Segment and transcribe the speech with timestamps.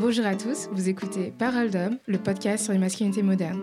[0.00, 3.60] Bonjour à tous, vous écoutez Parole d'homme, le podcast sur les masculinités modernes.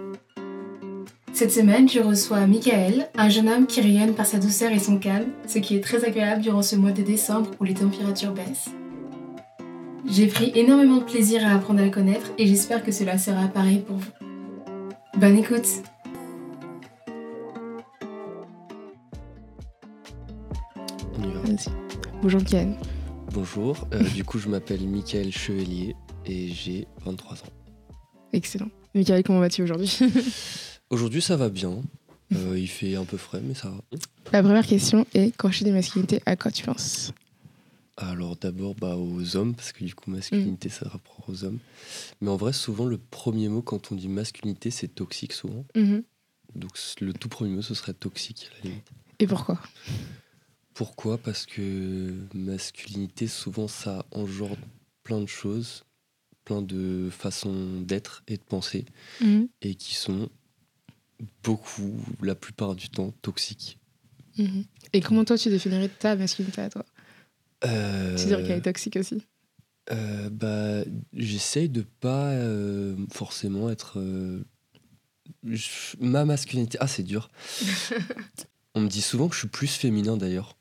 [1.34, 5.00] Cette semaine, je reçois Michael, un jeune homme qui rayonne par sa douceur et son
[5.00, 8.70] calme, ce qui est très agréable durant ce mois de décembre où les températures baissent.
[10.06, 13.48] J'ai pris énormément de plaisir à apprendre à le connaître et j'espère que cela sera
[13.48, 14.12] pareil pour vous.
[15.18, 15.66] Bonne écoute
[21.18, 21.40] On y va.
[21.40, 21.72] Vas-y.
[22.22, 22.78] Bonjour Michael.
[23.34, 25.96] Bonjour, euh, du coup je m'appelle Mickaël Chevelier
[26.28, 27.54] et j'ai 23 ans.
[28.34, 28.70] Excellent.
[28.94, 29.98] Michael, comment vas-tu aujourd'hui
[30.90, 31.82] Aujourd'hui ça va bien,
[32.34, 33.78] Euh, il fait un peu frais mais ça va.
[34.34, 37.14] La première question est quand je dis des masculinités, à quoi tu penses
[37.96, 41.60] Alors d'abord bah, aux hommes, parce que du coup masculinité ça rapporte aux hommes.
[42.22, 45.66] Mais en vrai souvent le premier mot quand on dit masculinité c'est toxique souvent.
[45.76, 46.04] Mhm.
[46.56, 46.72] Donc
[47.02, 48.88] le tout premier mot ce serait toxique à la limite.
[49.20, 49.60] Et pourquoi
[50.74, 51.18] Pourquoi?
[51.18, 54.58] Parce que masculinité souvent ça engendre
[55.04, 55.86] plein de choses,
[56.48, 58.86] plein de façons d'être et de penser.
[59.20, 59.50] Mhm.
[59.62, 60.30] et qui sont
[61.44, 63.80] beaucoup, la plupart du temps, toxiques.
[64.38, 64.64] Mhm.
[64.94, 66.86] Et comment toi tu définirais ta masculinité à toi?
[67.66, 69.22] Euh, Tu dirais qu'elle est toxique aussi?
[69.92, 74.00] euh, bah, J'essaye de pas euh, forcément être...
[74.00, 74.46] euh,
[75.44, 76.78] je- ma masculinité...
[76.80, 77.30] Ah, c'est dur.
[78.76, 80.56] On me dit souvent que je suis plus féminin d'ailleurs,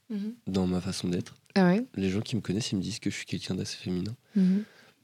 [0.49, 1.35] dans ma façon d'être.
[1.55, 1.85] Ah ouais?
[1.97, 4.17] Les gens qui me connaissent, ils me disent que je suis quelqu'un d'assez féminin.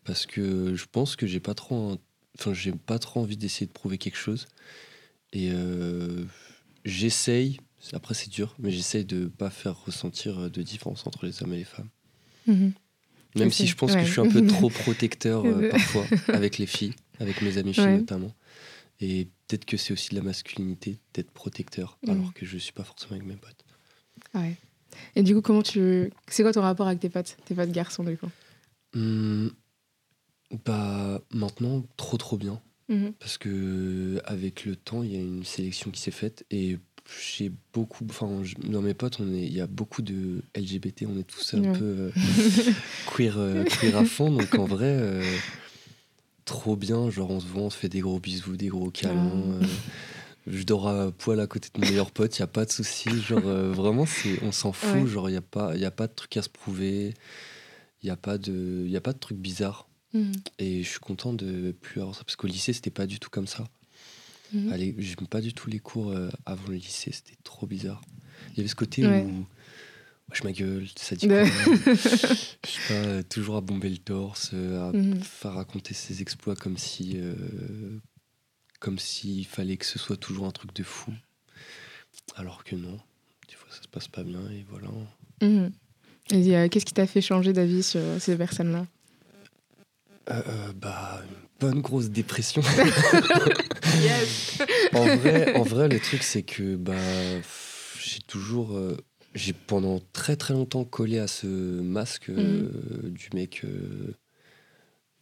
[0.04, 1.98] Parce que je pense que j'ai pas trop...
[2.38, 4.46] Enfin, j'ai pas trop envie d'essayer de prouver quelque chose.
[5.32, 6.24] Et euh,
[6.84, 7.58] j'essaye,
[7.92, 11.58] après c'est dur, mais j'essaye de pas faire ressentir de différence entre les hommes et
[11.58, 11.88] les femmes.
[12.46, 12.72] Mhm.
[13.36, 14.00] Même si je pense ouais.
[14.00, 17.72] que je suis un peu trop protecteur euh, parfois avec les filles, avec mes amis
[17.72, 17.96] filles Ouais.
[17.98, 18.34] notamment.
[19.00, 22.10] Et peut-être que c'est aussi de la masculinité d'être protecteur, Mhm.
[22.12, 23.64] alors que je suis pas forcément avec mes potes.
[24.34, 24.56] Ouais.
[25.16, 26.10] Et du coup, comment tu.
[26.28, 28.28] C'est quoi ton rapport avec tes potes Tes potes garçons, du coup?
[28.94, 29.50] Hum,
[30.64, 33.12] bah maintenant trop trop bien Mhm.
[33.20, 36.78] parce que avec le temps il y a une sélection qui s'est faite et
[37.36, 38.28] j'ai beaucoup enfin
[38.64, 41.62] dans mes potes on est il y a beaucoup de LGBT on est tous un
[41.62, 41.72] Ouais.
[41.78, 42.10] peu euh,
[43.16, 45.22] queer euh, queer à fond donc en vrai euh,
[46.44, 49.60] trop bien genre on se voit on se fait des gros bisous des gros câlins
[49.62, 49.66] Ah.
[50.48, 52.72] je dors à poil à côté de mon meilleur pote il y a pas de
[52.72, 55.06] souci genre vraiment c'est on s'en fout Ouais.
[55.06, 57.14] genre il y a pas y a pas de truc à se prouver
[58.02, 60.32] il y a pas de y a pas de truc bizarre Mhm.
[60.58, 63.30] et je suis content de plus avoir ça parce qu'au lycée c'était pas du tout
[63.30, 63.64] comme ça
[64.52, 64.70] Mhm.
[64.70, 68.02] Allez, j'aime pas du tout les cours euh, avant le lycée, c'était trop bizarre.
[68.50, 69.22] Il y avait ce côté Ouais.
[69.24, 69.46] où
[70.30, 72.58] wesh ma gueule, ça dit quoi Je sais
[72.88, 77.12] pas, euh, toujours à bomber le torse, euh, à faire raconter ses exploits comme si
[77.16, 77.34] euh,
[78.78, 81.12] comme s'il fallait que ce soit toujours un truc de fou.
[82.36, 82.98] Alors que non,
[83.48, 84.88] des fois ça se passe pas bien et voilà.
[85.40, 88.86] Et euh, qu'est-ce qui t'a fait changer d'avis sur ces personnes-là?
[90.30, 92.62] Euh, euh, bah, une bonne grosse dépression.
[94.00, 94.62] Yes
[94.94, 96.94] en vrai, en vrai, le truc, c'est que bah,
[98.00, 98.74] j'ai toujours.
[98.76, 98.96] euh,
[99.34, 102.70] j'ai pendant très très longtemps collé à ce masque euh,
[103.04, 103.66] du mec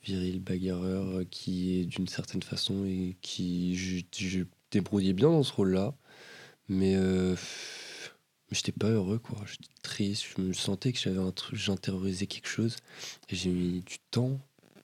[0.04, 3.76] viril, bagarreur, qui est d'une certaine façon et qui.
[3.76, 5.94] Je, je débrouillais bien dans ce rôle-là.
[6.68, 6.96] Mais.
[8.52, 9.38] j'étais pas heureux, quoi.
[9.46, 10.24] J'étais triste.
[10.36, 11.58] Je me sentais que j'avais un truc.
[11.58, 12.76] J'intériorisais quelque chose.
[13.30, 14.38] Et j'ai mis du temps,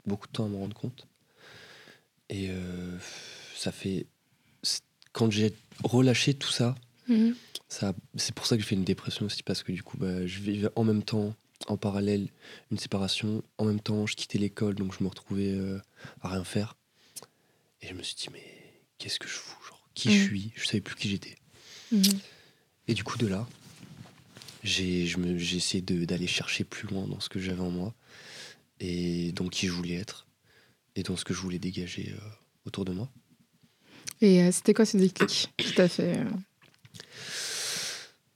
[0.07, 1.07] beaucoup de temps à me rendre compte.
[2.29, 2.99] Et euh,
[3.57, 4.07] ça fait
[5.13, 6.75] quand j'ai relâché tout ça,
[7.09, 7.35] Mhm.
[7.69, 10.27] ça c'est pour ça que j'ai fait une dépression aussi, parce que du coup, bah,
[10.27, 11.35] je vivais en même temps,
[11.69, 12.29] en parallèle,
[12.71, 13.43] une séparation.
[13.59, 15.79] En même temps, je quittais l'école, donc je me retrouvais euh,
[16.21, 16.77] à rien faire.
[17.81, 18.45] Et je me suis dit, mais
[18.99, 20.25] qu'est-ce que je fous genre, Qui je Mhm.
[20.25, 20.53] suis?
[20.57, 21.37] Je savais plus qui j'étais.
[21.93, 22.03] Mhm.
[22.89, 23.47] Et du coup, de là,
[24.65, 25.05] j'ai
[25.57, 27.95] essayé d'aller chercher plus loin dans ce que j'avais en moi,
[28.81, 30.27] et dans qui je voulais être,
[30.95, 32.29] et dans ce que je voulais dégager euh,
[32.67, 33.11] autour de moi.
[34.21, 36.25] Et euh, c'était quoi ce déclic qui t'a fait euh,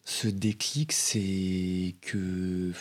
[0.04, 2.72] Ce déclic, c'est que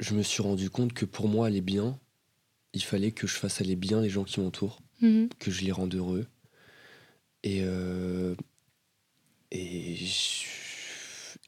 [0.00, 1.98] je me suis rendu compte que pour moi aller bien,
[2.72, 5.28] il fallait que je fasse aller bien les gens qui m'entourent, Mhm.
[5.38, 6.26] que je les rende heureux.
[7.42, 8.34] Et, euh,
[9.50, 9.98] et,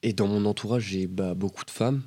[0.02, 2.02] et dans mon entourage, j'ai bah, beaucoup de femmes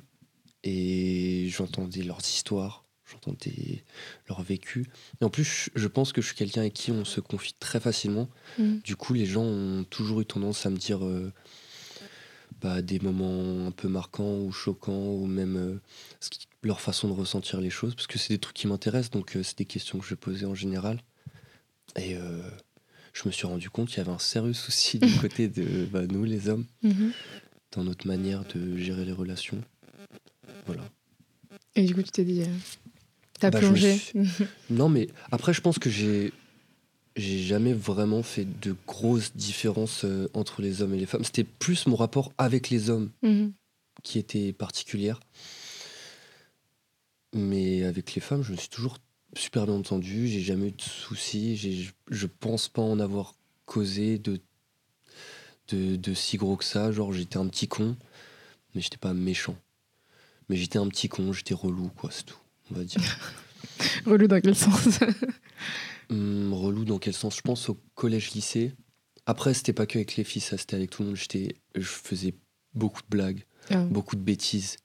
[0.64, 3.84] et j'entendais leurs histoires, j'entendais
[4.28, 4.86] leur vécu.
[5.20, 7.80] Et en plus, je- pense que je suis quelqu'un avec qui on se confie très
[7.80, 8.28] facilement.
[8.58, 8.80] Mhm.
[8.84, 11.32] Du coup, les gens ont toujours eu tendance à me dire euh,
[12.60, 15.80] bah, des moments un peu marquants ou choquants, ou même euh,
[16.20, 19.10] ce qui- leur façon de ressentir les choses, parce que c'est des trucs qui m'intéressent,
[19.10, 21.02] donc euh, c'est des questions que je posais en général.
[21.96, 22.14] Et
[23.12, 26.06] je me suis rendu compte qu'il y avait un sérieux souci du côté de bah,
[26.06, 27.12] nous, les hommes, Mhm.
[27.72, 29.60] dans notre manière de gérer les relations.
[30.66, 30.82] Voilà.
[31.76, 32.46] Et du coup, tu t'es dit, euh,
[33.38, 33.96] T'as Bah, plongé.
[33.96, 34.12] suis-
[34.70, 36.32] Non, mais après, je pense que j'ai.
[37.16, 41.24] J'ai jamais vraiment fait de grosses différences euh, entre les hommes et les femmes.
[41.24, 43.52] C'était plus mon rapport avec les hommes Mhm.
[44.04, 45.18] qui était particulière.
[47.34, 48.98] Mais avec les femmes, je me suis toujours
[49.36, 50.28] super bien entendu.
[50.28, 51.90] J'ai jamais eu de soucis.
[52.10, 53.34] Je pense pas en avoir
[53.66, 54.40] causé de,
[55.68, 56.90] de, de si gros que ça.
[56.92, 57.96] Genre, j'étais un petit con,
[58.74, 59.56] mais j'étais pas méchant.
[60.50, 62.36] Mais j'étais un petit con, j'étais relou, quoi, c'est tout,
[62.70, 63.00] on va dire.
[64.04, 64.98] Relou dans quel sens
[66.10, 67.36] Hum, relou dans quel sens?
[67.36, 68.72] Je pense au collège-lycée.
[69.26, 71.16] Après, c'était pas que avec les filles, ça c'était avec tout le monde.
[71.16, 72.34] J'étais, je faisais
[72.74, 73.76] beaucoup de blagues, Ah.
[73.84, 74.76] beaucoup de bêtises.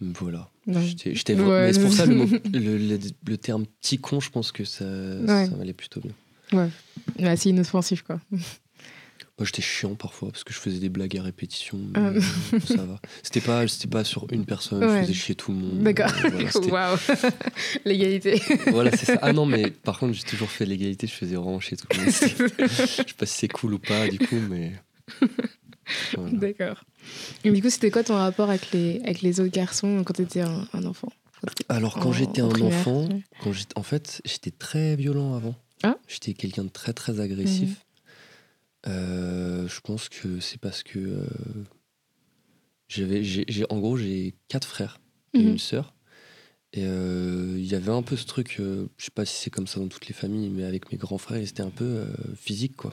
[0.00, 0.50] Voilà.
[0.66, 1.10] J'étais,
[1.40, 1.72] Ouais.
[1.72, 4.84] c'est pour ça le, mot- le, le- le terme petit con, je pense que ça,
[4.84, 5.46] Ouais.
[5.46, 6.12] ça m'allait plutôt bien.
[6.52, 8.20] Ouais, c'est inoffensif, quoi.
[9.36, 11.80] Moi, j'étais chiant parfois parce que je faisais des blagues à répétition.
[11.94, 12.12] Ah.
[12.52, 13.00] mais ça va.
[13.22, 14.98] C'était pas, c'était pas sur une personne, Ouais.
[14.98, 15.82] je faisais chier tout le monde.
[15.82, 16.10] D'accord.
[16.24, 16.30] Euh,
[16.68, 16.98] Voilà, Waouh.
[17.84, 18.40] L'égalité.
[18.68, 19.18] voilà, c'est ça.
[19.22, 21.98] Ah non, mais par contre, j'ai toujours fait l'égalité, je faisais vraiment chier tout le
[22.04, 22.12] monde.
[22.12, 24.72] Je sais pas si c'est cool ou pas, du coup, mais.
[26.16, 26.30] Voilà.
[26.32, 26.84] D'accord.
[27.44, 30.40] Et du coup, c'était quoi ton rapport avec les, avec les autres garçons quand t'étais
[30.40, 31.08] un, un enfant?
[31.68, 33.22] Alors, quand en- j'étais en un primaire, enfant, ouais.
[33.42, 35.54] quand j'étais, en fait, j'étais très violent avant.
[35.82, 35.96] Ah.
[36.08, 37.83] J'étais quelqu'un de très, très agressif.
[38.86, 40.98] Euh, je pense que c'est parce que.
[40.98, 41.26] euh,
[42.88, 45.00] j'avais, j'ai, j'ai- en gros, j'ai quatre frères
[45.34, 45.48] et Mhm.
[45.52, 45.94] une sœur.
[46.74, 49.66] Et euh, il y avait un peu ce truc, je sais pas si c'est comme
[49.68, 52.04] ça dans toutes les familles, mais avec mes grands frères, c'était un peu
[52.36, 52.92] physique, quoi.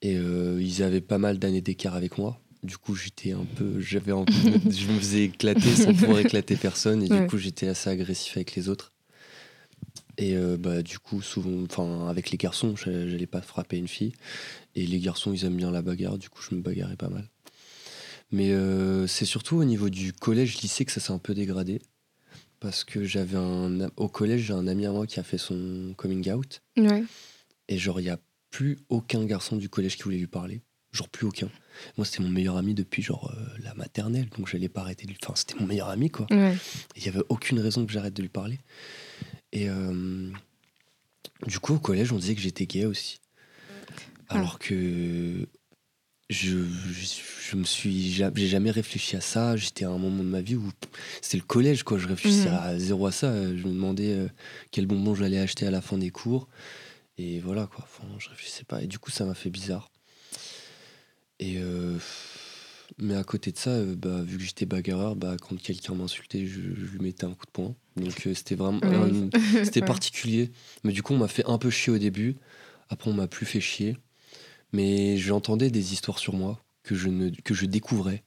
[0.00, 2.40] Et ils avaient pas mal d'années d'écart avec moi.
[2.62, 4.32] Du coup, j'étais un peu, j'avais un peu-
[4.70, 7.20] je me faisais éclater sans pouvoir éclater personne, et Ouais.
[7.20, 8.92] du coup, j'étais assez agressif avec les autres.
[10.20, 13.86] Et euh, bah, du coup, souvent, enfin, avec les garçons, j'a- j'allais pas frapper une
[13.88, 14.12] fille.
[14.74, 17.24] Et les garçons, ils aiment bien la bagarre, du coup, je me bagarrais pas mal.
[18.30, 21.80] Mais euh, c'est surtout au niveau du collège-lycée que ça s'est un peu dégradé.
[22.60, 23.88] Parce que j'avais un.
[23.96, 26.60] Au collège, j'ai un ami à moi qui a fait son coming out.
[26.76, 27.04] Ouais.
[27.68, 28.18] Et genre, il n'y a
[28.50, 30.60] plus aucun garçon du collège qui voulait lui parler.
[30.90, 31.48] Genre, plus aucun.
[31.96, 34.26] Moi, c'était mon meilleur ami depuis genre euh, la maternelle.
[34.36, 35.18] Donc, j'allais pas arrêter de lui.
[35.22, 36.26] Enfin, c'était mon meilleur ami, quoi.
[36.30, 36.56] Ouais.
[36.96, 38.58] Il n'y avait aucune raison que j'arrête de lui parler.
[39.58, 40.30] Et euh,
[41.46, 43.18] du coup, au collège, on disait que j'étais gay aussi.
[44.28, 45.48] Alors que
[46.30, 46.58] je,
[46.92, 47.04] je,
[47.50, 49.56] je me suis ja- j'ai jamais réfléchi à ça.
[49.56, 50.70] J'étais à un moment de ma vie où
[51.22, 51.98] c'était le collège, quoi.
[51.98, 52.54] Je réfléchissais Mhm.
[52.56, 53.32] à zéro à ça.
[53.56, 54.28] Je me demandais euh,
[54.70, 56.46] quel bonbon j'allais acheter à la fin des cours.
[57.16, 57.84] Et voilà, quoi.
[57.84, 58.80] Enfin, je réfléchissais pas.
[58.82, 59.90] Et du coup, ça m'a fait bizarre.
[61.40, 61.96] Et euh,
[62.98, 66.60] mais à côté de ça, bah, vu que j'étais bagarreur, bah, quand quelqu'un m'insultait, je,
[66.60, 67.74] je lui mettais un coup de poing.
[67.98, 69.30] Donc euh, c'était vraiment un-
[69.64, 69.86] c'était Ouais.
[69.86, 70.50] particulier.
[70.84, 72.36] Mais du coup, on m'a fait un peu chier au début.
[72.90, 73.96] Après, on m'a plus fait chier.
[74.72, 78.22] Mais j'entendais des histoires sur moi que je, ne, que je découvrais.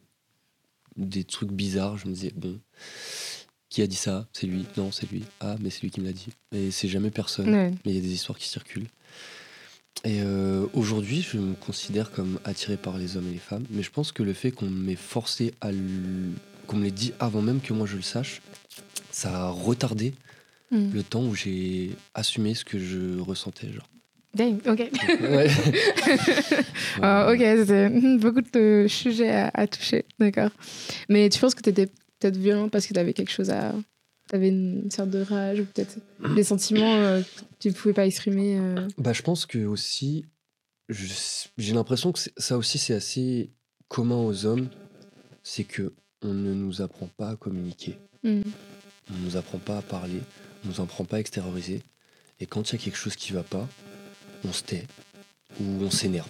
[0.98, 1.98] Des trucs bizarres.
[1.98, 2.60] Je me disais, bon,
[3.70, 4.28] qui a dit ça?
[4.34, 5.24] C'est lui Non, c'est lui.
[5.40, 6.28] Ah, mais c'est lui qui me l'a dit.
[6.52, 7.50] Et c'est jamais personne.
[7.54, 7.72] Ouais.
[7.86, 8.88] Mais il y a des histoires qui circulent.
[10.04, 13.66] Et euh, aujourd'hui, je me considère comme attiré par les hommes et les femmes.
[13.70, 15.70] Mais je pense que le fait qu'on m'ait forcé à
[16.68, 18.42] qu'on me l'ait dit avant même que moi je le sache,
[19.12, 20.14] ça a retardé
[20.74, 20.92] Mm.
[20.94, 23.68] le temps où j'ai assumé ce que je ressentais.
[23.74, 23.90] Genre.
[24.34, 24.90] Dang, ok.
[25.20, 25.50] Ouais.
[27.02, 30.50] Ah, ok, c'était hmm, beaucoup de sujets à, à toucher, d'accord.
[31.10, 33.74] Mais tu penses que tu étais peut-être violent parce que tu avais quelque chose à.
[34.30, 35.98] Tu avais une sorte de rage ou peut-être
[36.36, 37.28] des sentiments euh, que
[37.60, 38.58] tu ne pouvais pas exprimer.
[38.58, 38.88] euh?
[38.98, 40.26] Bah, je pense que aussi,
[41.58, 43.50] j'ai l'impression que ça aussi c'est assez
[43.90, 44.70] commun aux hommes,
[45.44, 45.92] c'est que
[46.22, 48.42] on ne nous apprend pas à communiquer, Hmm.
[49.10, 50.20] On nous apprend pas à parler,
[50.66, 51.82] on nous apprend pas à extérioriser,
[52.40, 53.68] et quand il y a quelque chose qui va pas,
[54.44, 54.88] on se tait
[55.60, 56.30] ou on s'énerve.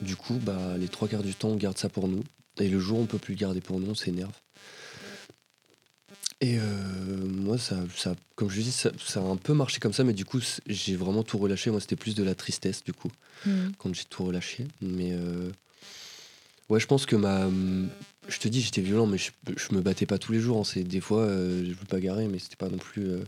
[0.00, 2.24] Du coup, bah les trois quarts du temps on garde ça pour nous,
[2.58, 4.32] et le jour où on peut plus le garder pour nous, on s'énerve.
[6.42, 6.62] Et euh,
[7.26, 10.14] moi, ça, ça, comme je dis, ça, ça a un peu marché comme ça, mais
[10.14, 11.70] du coup, j'ai vraiment tout relâché.
[11.70, 13.10] Moi, c'était plus de la tristesse, du coup,
[13.44, 13.70] Hmm.
[13.78, 14.66] quand j'ai tout relâché.
[14.80, 15.50] Mais euh,
[16.70, 17.46] ouais, je pense que ma.
[18.28, 20.58] Je te dis, j'étais violent, mais je, je me battais pas tous les jours.
[20.60, 20.64] hein.
[20.64, 23.02] C'est des fois, euh, je me bagarrais, mais c'était pas non plus.
[23.08, 23.24] euh,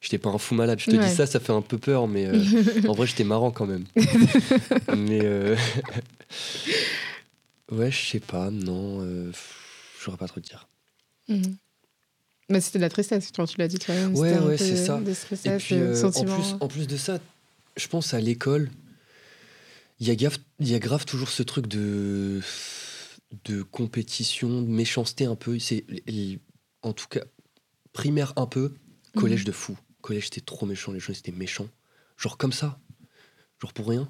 [0.00, 0.80] J'étais pas un fou malade.
[0.80, 1.08] Je te Ouais.
[1.08, 2.32] dis ça, ça fait un peu peur, mais euh,
[2.88, 3.84] en vrai, j'étais marrant quand même.
[4.96, 5.20] mais.
[5.22, 5.56] euh,
[7.72, 9.00] ouais, je sais pas, non.
[9.02, 9.30] euh,
[10.04, 10.66] J'aurais pas trop te dire.
[11.28, 11.42] Hmm.
[12.48, 14.16] Mais c'était de la tristesse, quand tu l'as dit toi-même.
[14.16, 14.98] Ouais, ouais, c'est ça.
[15.00, 15.12] Des
[15.48, 17.18] Et puis, en, plus, en plus de ça,
[17.76, 18.70] je pense à l'école,
[20.00, 22.40] il y, a grave- il y a grave toujours ce truc de,
[23.44, 25.58] de compétition, de méchanceté un peu.
[25.58, 25.84] C'est,
[26.82, 27.22] en tout cas,
[27.92, 28.74] primaire un peu,
[29.14, 29.46] collège Mhm.
[29.46, 29.78] de fou.
[30.00, 31.68] Collège, c'était trop méchant, les gens étaient méchants.
[32.16, 32.78] Genre comme ça.
[33.60, 34.08] Genre pour rien.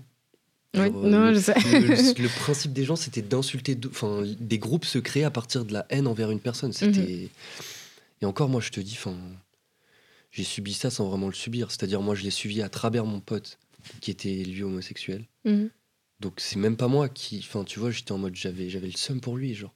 [0.75, 1.55] Genre, non, le, je sais.
[1.55, 3.77] le- le principe des gens, c'était d'insulter.
[3.89, 6.73] Enfin, des groupes se créaient à partir de la haine envers une personne.
[6.73, 7.01] C'était.
[7.01, 7.29] Mhm.
[8.23, 9.17] Et encore, moi, je te dis, enfin.
[10.31, 11.71] j'ai subi ça sans vraiment le subir.
[11.73, 13.59] C'est-à-dire, moi, je l'ai suivi à travers mon pote
[14.01, 15.27] qui était lui homosexuel.
[15.45, 15.71] Mhm.
[16.21, 17.39] Donc, c'est même pas moi qui.
[17.39, 19.75] Enfin, tu vois, j'étais en mode, j'avais, j'avais le seum pour lui, genre.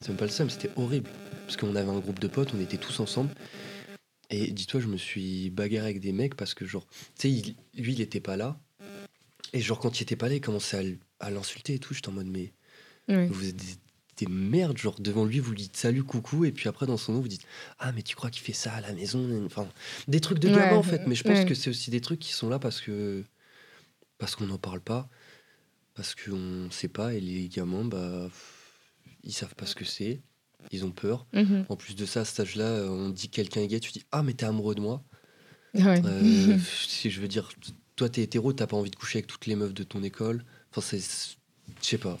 [0.00, 1.10] C'est même pas le seum, c'était horrible.
[1.46, 3.30] Parce qu'on avait un groupe de potes, on était tous ensemble.
[4.30, 6.86] Et dis-toi, je me suis bagarré avec des mecs parce que, genre,
[7.18, 8.58] tu sais, lui, il était pas là.
[9.52, 11.94] Et, genre, quand il était pas là, il commençait à, l'insulter et tout.
[11.94, 12.52] J'étais en mode, mais
[13.08, 13.76] vous êtes des,
[14.18, 14.76] des merdes.
[14.76, 16.44] Genre, devant lui, vous lui dites salut, coucou.
[16.44, 17.46] Et puis après, dans son nom, vous dites,
[17.78, 19.66] ah, mais tu crois qu'il fait ça à la maison Enfin,
[20.08, 21.06] des trucs de Ouais, gamin, en fait.
[21.06, 21.46] Mais je pense ouais.
[21.46, 23.24] que c'est aussi des trucs qui sont là parce que.
[24.18, 25.08] Parce qu'on n'en parle pas.
[25.94, 27.14] Parce qu'on sait pas.
[27.14, 28.28] Et les gamins, bah.
[29.22, 30.20] Ils savent pas ce que c'est.
[30.70, 31.26] Ils ont peur.
[31.32, 31.64] Mhm.
[31.68, 33.92] En plus de ça, à cet âge-là, euh, on dit que quelqu'un est gay, tu
[33.92, 35.02] dis Ah, mais t'es amoureux de moi.
[35.74, 36.02] Ouais.
[36.04, 36.58] Euh,
[36.88, 37.48] si je veux dire,
[37.96, 40.44] toi, t'es hétéro, t'as pas envie de coucher avec toutes les meufs de ton école.
[40.70, 40.98] Enfin, c'est.
[41.82, 42.18] Je sais pas.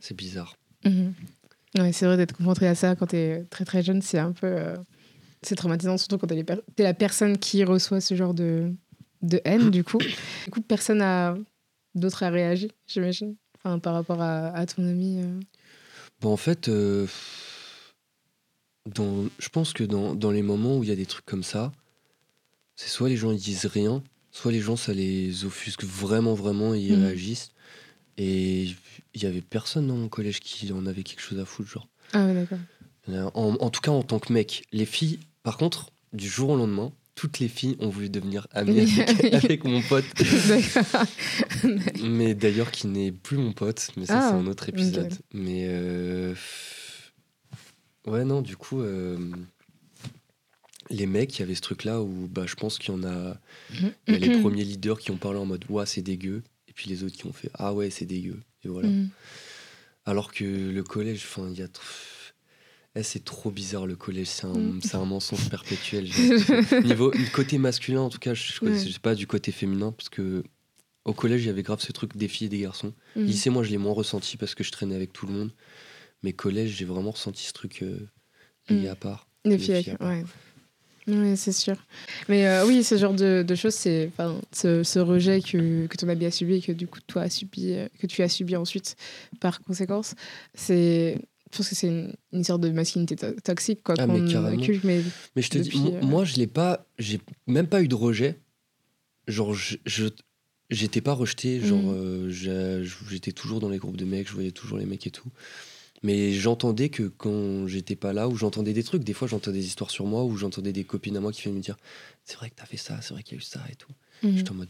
[0.00, 0.56] C'est bizarre.
[0.84, 1.12] Mhm.
[1.78, 4.46] Ouais, c'est vrai d'être confronté à ça quand t'es très très jeune, c'est un peu.
[4.46, 4.76] euh,
[5.42, 8.72] c'est traumatisant, surtout quand t'es per- t'es la personne qui reçoit ce genre de,
[9.22, 9.98] de haine, du coup.
[9.98, 11.36] Du coup, personne n'a
[11.94, 13.36] d'autre à réagir, j'imagine.
[13.58, 15.20] Enfin, par rapport à, à ton ami.
[15.22, 15.40] euh.
[16.20, 17.06] Bon, en fait, euh,
[18.86, 21.42] dans, je pense que dans, dans les moments où il y a des trucs comme
[21.42, 21.72] ça,
[22.76, 26.74] c'est soit les gens ils disent rien, soit les gens ça les offusque vraiment, vraiment
[26.74, 27.04] et ils Mhm.
[27.04, 27.52] réagissent.
[28.16, 28.64] Et
[29.14, 31.88] il y avait personne dans mon collège qui en avait quelque chose à foutre, genre.
[32.12, 32.58] Ah ouais, d'accord.
[33.08, 34.64] Euh, En, en tout cas, en tant que mec.
[34.72, 38.80] Les filles, par contre, du jour au lendemain, toutes les filles ont voulu devenir amies
[38.80, 40.06] avec, avec mon pote.
[42.02, 43.90] Mais d'ailleurs, qui n'est plus mon pote.
[43.98, 45.12] Mais ça, Ah, c'est un autre épisode.
[45.34, 45.64] Mais.
[45.68, 46.34] euh,
[48.06, 48.80] Ouais, non, du coup.
[48.80, 49.18] euh,
[50.88, 53.36] Les mecs, il y avait ce truc-là où bah, je pense qu'il y en a.
[54.08, 54.40] Y a les Mhm.
[54.40, 56.42] premiers leaders qui ont parlé en mode Ouah, c'est dégueu.
[56.68, 58.40] Et puis les autres qui ont fait Ah ouais, c'est dégueu.
[58.64, 58.88] Et voilà.
[58.88, 59.10] Mhm.
[60.06, 61.68] Alors que le collège, enfin, il y a.
[62.96, 64.80] Eh, c'est trop bizarre le collège, c'est un, Mm.
[64.94, 66.04] un mensonge perpétuel.
[66.84, 70.42] Niveau côté masculin, en tout cas, je ne sais pas du côté féminin, parce que
[71.04, 72.92] au collège, il y avait grave ce truc des filles et des garçons.
[73.16, 73.24] Mhm.
[73.26, 75.52] Lycée, moi, je l'ai moins ressenti parce que je traînais avec tout le monde.
[76.22, 77.96] Mais collège, j'ai vraiment ressenti ce truc euh,
[78.68, 78.92] lié Mm.
[78.92, 79.28] à part.
[79.44, 80.24] Les Les filles, filles, avec- ouais.
[81.06, 81.76] Oui, c'est sûr.
[82.28, 85.96] Mais euh, oui, ce genre de, de choses, c'est enfin, ce, ce rejet que, que
[85.96, 88.28] ton ami a subi et que du coup toi as subi, euh, que tu as
[88.28, 88.96] subi ensuite
[89.40, 90.14] par conséquence.
[90.54, 91.18] C'est,
[91.52, 94.14] je pense que c'est une, une sorte de masculinité to- toxique quoi Ah, qu'on
[94.46, 95.02] inculque, mais
[95.36, 96.86] Mais je te Depuis, dis, euh, moi, je l'ai pas.
[96.98, 98.38] J'ai même pas eu de rejet.
[99.28, 99.76] Genre, je.
[100.72, 101.94] J'étais pas rejeté, genre Mhm.
[101.96, 105.28] euh, j'étais toujours dans les groupes de mecs, je voyais toujours les mecs et tout.
[106.04, 109.66] Mais j'entendais que quand j'étais pas là, ou j'entendais des trucs, des fois j'entendais des
[109.66, 111.76] histoires sur moi, ou j'entendais des copines à moi qui venaient me dire
[112.24, 113.90] C'est vrai que t'as fait ça, c'est vrai qu'il y a eu ça et tout.
[114.22, 114.36] Mhm.
[114.36, 114.68] J'étais en mode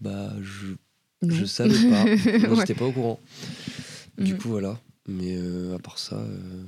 [0.00, 0.66] Bah, je,
[1.22, 1.34] Non.
[1.34, 2.04] je savais pas,
[2.38, 2.56] moi Ouais.
[2.60, 3.20] j'étais pas au courant.
[4.16, 4.38] Du Mhm.
[4.38, 4.80] coup, voilà.
[5.08, 6.62] Mais euh, à part ça, euh,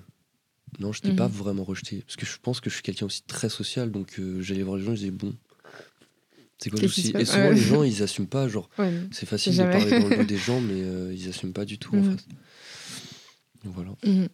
[0.80, 1.34] non, je n'étais pas Mhm.
[1.34, 2.02] vraiment rejeté.
[2.02, 4.76] Parce que je pense que je suis quelqu'un aussi très social, donc euh, j'allais voir
[4.76, 5.34] les gens, je disais bon.
[6.58, 7.54] C'est quoi le souci Et souvent, Ouais.
[7.54, 8.48] les gens, ils assument pas.
[8.48, 8.92] Genre, Ouais.
[9.10, 9.74] c'est facile Jamais.
[9.74, 11.98] de parler dans le dos des gens, mais euh, ils assument pas du tout en
[12.00, 12.12] Mhm.
[12.16, 12.26] face.
[13.64, 13.90] Donc voilà.
[14.04, 14.28] Mhm.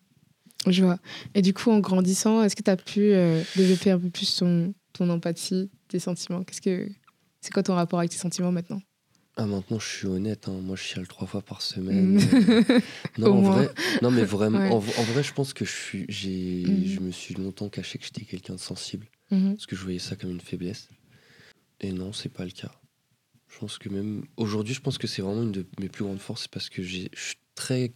[0.67, 0.99] Je vois.
[1.35, 4.37] Et du coup, en grandissant, est-ce que tu as pu euh, développer un peu plus
[4.37, 6.43] ton, ton empathie, tes sentiments?
[6.45, 6.89] Qu'est-ce que
[7.41, 8.83] c'est quoi ton rapport avec tes sentiments maintenant?
[9.43, 10.49] Ah, maintenant, je suis honnête.
[10.49, 10.61] hein.
[10.63, 12.19] Moi, je chiale trois fois par semaine.
[12.19, 12.81] Euh,
[13.19, 13.63] non, Au en moins.
[13.63, 14.69] vrai, non, mais vraiment, Ouais.
[14.71, 16.85] en, en vrai, je pense que je suis, j'ai, Mhm.
[16.87, 19.07] je me suis longtemps caché que j'étais quelqu'un de sensible.
[19.31, 19.55] Mhm.
[19.55, 20.89] parce que je voyais ça comme une faiblesse.
[21.81, 22.73] Et non, c'est pas le cas.
[23.49, 26.19] Je pense que même aujourd'hui, je pense que c'est vraiment une de mes plus grandes
[26.21, 27.93] forces parce que j'ai- je suis très,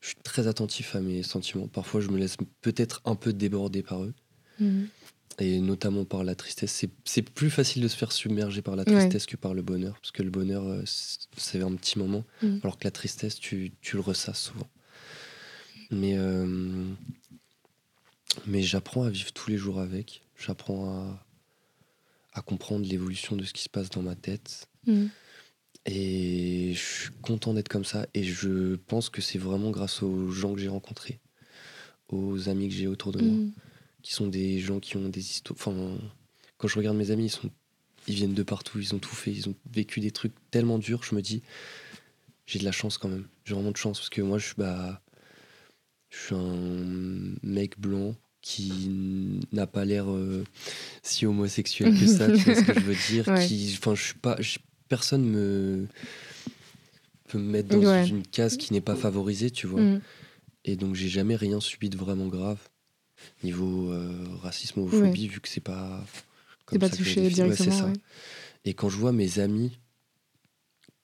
[0.00, 1.68] je suis très attentif à mes sentiments.
[1.68, 4.12] Parfois, je me laisse peut-être un peu déborder par eux,
[4.58, 4.88] Mhm.
[5.38, 6.84] Et notamment par la tristesse.
[7.04, 8.92] C'est- plus facile de se faire submerger par la Ouais.
[8.98, 10.82] tristesse que par le bonheur, parce que le bonheur, euh,
[11.36, 12.60] c'est un petit moment, Mhm.
[12.62, 14.68] alors que la tristesse, tu, tu le ressasses souvent.
[15.90, 16.84] Mais, euh,
[18.46, 20.22] mais j'apprends à vivre tous les jours avec.
[20.38, 21.26] J'apprends à,
[22.34, 24.68] à comprendre l'évolution de ce qui se passe dans ma tête.
[24.86, 25.10] Mhm.
[25.86, 28.06] Et je suis content d'être comme ça.
[28.14, 31.18] Et je pense que c'est vraiment grâce aux gens que j'ai rencontrés,
[32.08, 33.52] aux amis que j'ai autour de moi, Mhm.
[34.02, 35.56] Qui sont des gens qui ont des histoires.
[35.58, 35.98] Enfin,
[36.58, 37.50] quand je regarde mes amis, ils, sont...
[38.08, 41.02] ils viennent de partout, ils ont tout fait, ils ont vécu des trucs tellement durs.
[41.02, 41.42] Je me dis,
[42.46, 43.26] j'ai de la chance quand même.
[43.44, 45.00] J'ai vraiment de chance parce que moi, je suis, bah,
[46.10, 50.44] je suis un mec blanc qui n'a pas l'air euh,
[51.02, 53.24] si homosexuel que ça, tu vois ce que je veux dire.
[53.28, 53.46] Ouais.
[53.46, 55.86] Qui, enfin, je suis pas, je- personne me
[57.28, 58.08] peut me mettre dans Ouais.
[58.08, 59.80] une case qui n'est pas favorisée, tu vois.
[59.80, 60.00] Mhm.
[60.64, 62.58] Et donc j'ai jamais rien subi de vraiment grave
[63.42, 66.04] niveau euh, racisme homophobie vu que c'est pas
[66.66, 67.20] comme pas ça que touché.
[67.22, 67.72] Ouais, c'est directement.
[67.78, 67.86] ça.
[67.86, 67.92] ouais.
[68.64, 69.78] Et quand je vois mes amis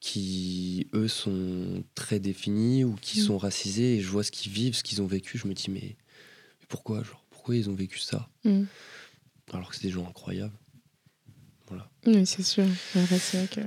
[0.01, 3.25] qui eux sont très définis ou qui Mm.
[3.25, 5.71] sont racisés et je vois ce qu'ils vivent, ce qu'ils ont vécu, je me dis
[5.71, 5.97] mais,
[6.61, 8.29] mais pourquoi genre pourquoi ils ont vécu ça?
[8.45, 8.67] Mhm.
[9.53, 10.57] alors que c'est des gens incroyables.
[11.69, 11.91] Voilà.
[12.07, 12.67] Oui, c'est sûr.
[12.93, 13.61] C'est vrai que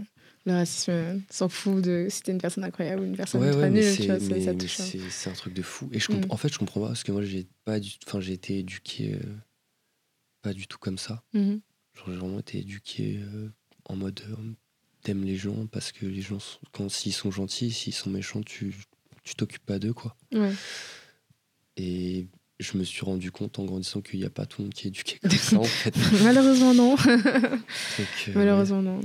[0.45, 3.55] le racisme euh, s'en fout de si t'es une personne incroyable ou une personne ouais,
[3.55, 4.79] ouais, nulle, tu vois, ça touche.
[4.79, 4.99] Hein.
[5.09, 5.89] C'est un truc de fou.
[5.91, 6.25] Et je mm.
[6.29, 7.91] en fait, je comprends pas parce que moi, j'ai pas du...
[8.07, 9.35] enfin, j'ai été éduqué euh,
[10.41, 11.23] pas du tout comme ça.
[11.33, 11.59] Mm-hmm.
[12.05, 13.49] J'ai vraiment été éduqué euh,
[13.85, 14.21] en mode
[15.03, 16.39] t'aimes les gens parce que les gens,
[16.71, 18.75] quand s'ils sont gentils, s'ils sont méchants, tu
[19.23, 20.15] tu t'occupes pas d'eux, quoi.
[20.33, 20.51] Ouais.
[21.77, 22.27] Et
[22.59, 24.87] je me suis rendu compte en grandissant qu'il n'y a pas tout le monde qui
[24.87, 25.95] est éduqué comme ça, en fait.
[26.23, 26.95] Malheureusement, non.
[28.33, 29.01] Malheureusement, non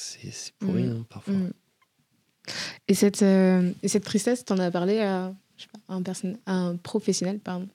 [0.00, 1.04] c'est pour rien mm.
[1.04, 1.34] parfois.
[1.34, 1.52] Mm.
[2.88, 5.34] Et, cette, euh, et cette tristesse, tu en as parlé à,
[5.88, 7.68] un, personne, un professionnel, pardon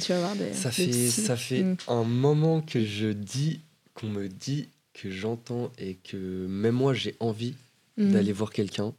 [0.00, 1.76] tu vas voir des, Ça fait, ça fait mm.
[1.88, 3.60] un moment que je dis,
[3.94, 7.54] qu'on me dit, que j'entends et que même moi j'ai envie
[7.98, 8.94] d'aller voir quelqu'un.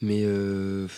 [0.00, 0.88] Mais euh,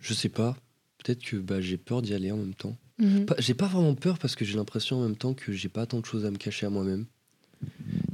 [0.00, 0.56] je sais pas,
[0.98, 2.76] peut-être que bah, j'ai peur d'y aller en même temps.
[3.00, 3.34] Mm-hmm.
[3.38, 6.00] J'ai pas vraiment peur parce que j'ai l'impression en même temps que j'ai pas tant
[6.00, 7.06] de choses à me cacher à moi-même.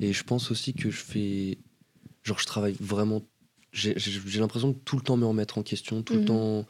[0.00, 1.58] Et je pense aussi que je fais.
[2.22, 3.22] Genre, je travaille vraiment.
[3.72, 3.94] J'ai
[4.38, 6.26] l'impression de tout le temps me remettre en question, tout le mhm.
[6.26, 6.66] temps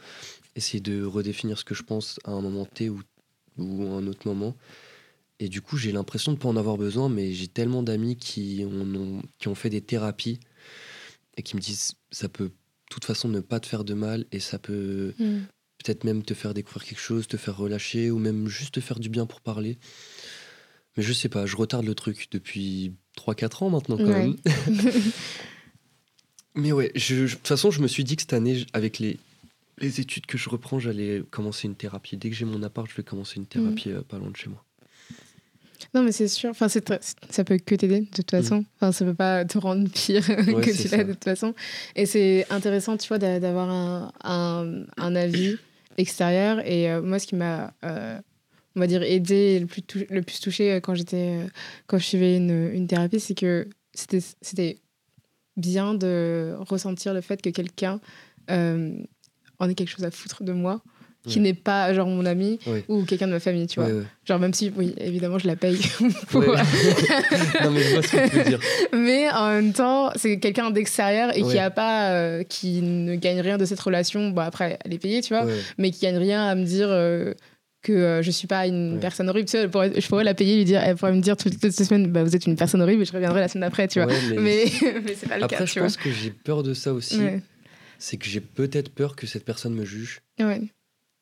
[0.57, 3.01] essayer de redéfinir ce que je pense à un moment T ou,
[3.59, 4.57] ou à un autre moment.
[5.41, 8.17] Et du coup, j'ai l'impression de ne pas en avoir besoin, mais j'ai tellement d'amis
[8.17, 10.39] qui ont, qui ont fait des thérapies
[11.37, 12.53] et qui me disent ça peut de
[12.91, 15.47] toute façon ne pas te faire de mal et ça peut mhm.
[15.79, 19.01] peut-être même te faire découvrir quelque chose, te faire relâcher ou même juste te faire
[19.01, 19.79] du bien pour parler.
[20.97, 24.37] Mais je sais pas, je retarde le truc depuis 3-4 ans maintenant quand même.
[26.55, 29.19] Mais ouais, de toute façon, je me suis dit que cette année, avec les,
[29.79, 32.17] les études que je reprends, j'allais commencer une thérapie.
[32.17, 33.97] Dès que j'ai mon appart, je vais commencer une thérapie mm.
[33.97, 34.65] euh, pas loin de chez moi.
[35.95, 36.51] Non, mais c'est sûr.
[36.51, 38.43] Enfin, ça peut que t'aider de toute mm.
[38.43, 38.65] façon.
[38.77, 41.55] Enfin, ça peut pas te rendre pire que tu l'as de toute façon.
[41.97, 45.57] Et c'est intéressant, tu vois, d'avoir un, un, un, avis
[45.97, 46.65] extérieur.
[46.67, 48.21] Et euh, moi, ce qui m'a euh,
[48.77, 51.47] on va dire, aidé le plus, le plus touché euh, quand j'étais euh,
[51.87, 54.79] quand je suivais une, une thérapie, c'est que c'était
[55.57, 58.01] bien de ressentir le fait que quelqu'un
[58.51, 58.93] euh,
[59.61, 60.83] en ait quelque chose à foutre de moi
[61.27, 63.89] qui n'est pas genre mon ami ou quelqu'un de ma famille, tu vois.
[64.27, 65.79] genre même si, oui, évidemment, je la paye.
[66.35, 66.43] non,
[67.71, 68.61] mais je vois ce que tu veux dire.
[68.93, 73.57] Mais en même temps, c'est quelqu'un d'extérieur et qui a pas, qui ne gagne rien
[73.57, 74.29] de cette relation.
[74.33, 75.47] Bon, après, elle est payée, tu vois,
[75.79, 76.91] mais qui gagne rien à me dire
[77.85, 79.47] que euh, je suis pas une personne horrible.
[79.47, 82.11] Tu sais, je, pourrais, la payer, lui dire, elle pourrait me dire toutes, les semaines,
[82.11, 84.13] bah, vous êtes une personne horrible et je reviendrai la semaine d'après, tu vois.
[84.37, 84.65] mais
[85.05, 85.67] mais, c'est pas le Après, cas.
[85.67, 87.21] je pense que j'ai peur de ça aussi.
[87.99, 90.21] C'est que j'ai peut-être peur que cette personne me juge.
[90.41, 90.61] Ouais.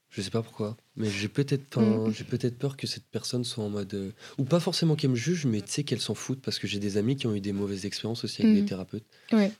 [0.08, 2.12] Je sais pas pourquoi, mais j'ai peut-être mm.
[2.12, 5.16] j'ai peut-être peur que cette personne soit en mode euh, ou pas forcément qu'elle me
[5.16, 7.40] juge, mais tu sais qu'elle s'en foute parce que j'ai des amis qui ont eu
[7.40, 8.66] des mauvaises expériences aussi avec des mm.
[8.66, 9.04] thérapeutes.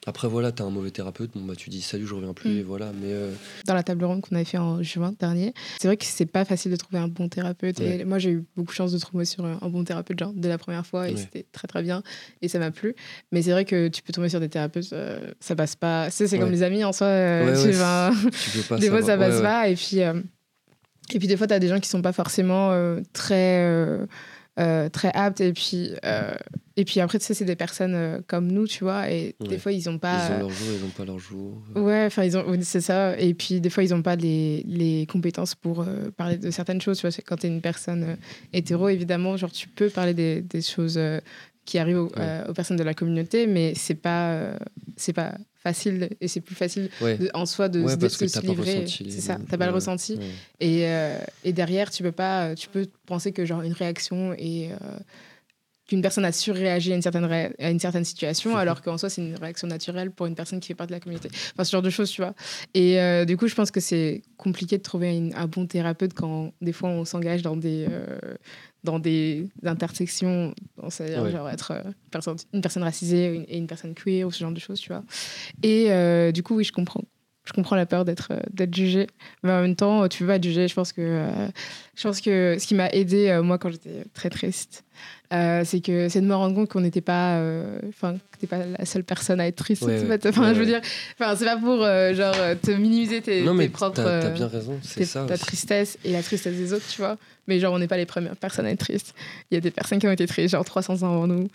[0.07, 2.59] Après voilà, t'as un mauvais thérapeute, bon bah tu dis salut, je reviens plus mm.
[2.59, 2.93] et voilà.
[3.01, 3.33] Mais euh,
[3.67, 6.45] dans la table ronde qu'on avait fait en juin dernier, c'est vrai que c'est pas
[6.45, 7.81] facile de trouver un bon thérapeute.
[7.81, 10.49] Et moi j'ai eu beaucoup de chance de trouver sur un bon thérapeute genre dès
[10.49, 12.03] la première fois et c'était très très bien
[12.43, 12.95] et ça m'a plu.
[13.31, 16.11] Mais c'est vrai que tu peux tomber sur des thérapeutes, euh, ça passe pas.
[16.11, 17.09] c'est comme les amis en soi.
[17.63, 18.11] tu vas...
[18.79, 20.01] des fois ça passe pas et puis
[21.11, 24.07] et puis des fois, tu as des gens qui sont pas forcément euh, très, euh,
[24.59, 25.41] euh, très aptes.
[25.41, 25.91] Et puis,
[26.77, 29.11] et puis après, tu sais, c'est des personnes comme nous, tu vois.
[29.11, 30.29] Et des fois, ils ont pas.
[30.29, 31.63] Ils ont leur jour, ils n'ont pas leur jour.
[31.75, 32.45] Ouais, enfin, ils ont...
[32.63, 33.19] c'est ça.
[33.19, 35.85] Et puis des fois, ils n'ont pas les, les, compétences pour
[36.17, 36.99] parler de certaines choses.
[36.99, 38.17] Tu vois, quand tu es une personne
[38.53, 40.99] hétéro, évidemment, genre, tu peux parler des, des choses
[41.65, 44.55] qui arrivent aux, personnes de la communauté, mais c'est pas,
[44.97, 46.91] c'est pas facile et c'est plus facile
[47.35, 48.87] en soi de, se livrer.
[48.87, 50.19] C'est ça, t'as pas le ressenti.
[50.61, 54.71] Et, euh, et, derrière, tu peux pas, tu peux penser que genre une réaction et
[54.73, 54.99] euh,
[55.93, 59.21] qu'une personne a surréagi à une certaine, à une certaine situation, alors qu'en soi, c'est
[59.21, 61.29] une réaction naturelle pour une personne qui fait partie de la communauté.
[61.53, 62.35] Enfin, ce genre de choses, tu vois.
[62.73, 66.55] Et euh, du coup, je pense que c'est compliqué de trouver un bon thérapeute quand
[66.63, 67.87] des fois on s'engage dans des,
[68.85, 70.55] dans des intersections,
[70.89, 74.61] c'est-à-dire genre être euh, une personne racisée et une personne queer ou ce genre de
[74.61, 75.05] choses, tu vois.
[75.63, 77.03] Et euh, du coup, oui, je comprends.
[77.45, 79.09] Je comprends la peur d'être euh, d'être jugée,
[79.43, 80.69] mais en même temps, tu veux pas être jugée.
[80.69, 81.27] Je pense que
[81.97, 84.85] je pense que ce qui m'a aidé moi quand j'étais très triste,
[85.31, 87.43] c'est que c'est de me rendre compte qu'on n'était pas,
[87.89, 89.83] enfin, t'es pas la seule personne à être triste.
[90.27, 90.81] enfin, je veux dire,
[91.19, 91.79] enfin, c'est pas pour
[92.15, 95.25] genre te minimiser tes, non, tes propres, t'as, bien raison, c'est ça.
[95.27, 97.19] Ta tristesse et la tristesse des autres, tu vois.
[97.49, 99.15] Mais genre, on n'est pas les premières personnes à être tristes.
[99.51, 101.49] Il y a des personnes qui ont été tristes, genre 300 ans avant nous.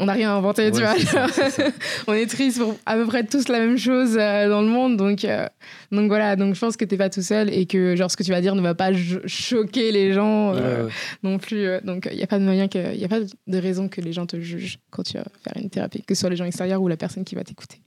[0.00, 0.94] On n'a rien inventé, tu vois.
[2.06, 4.96] on est tristes pour à peu près tous la même chose euh, dans le monde.
[4.96, 5.46] Donc, euh,
[5.90, 8.16] donc voilà, donc je pense que tu n'es pas tout seul et que genre, ce
[8.16, 8.90] que tu vas dire ne va pas
[9.26, 10.88] choquer les gens euh,
[11.24, 11.66] non plus.
[11.82, 14.12] donc il n'y a pas de moyen que, il a pas de raison que les
[14.12, 16.80] gens te jugent quand tu vas faire une thérapie, que ce soit les gens extérieurs
[16.80, 17.80] ou la personne qui va t'écouter,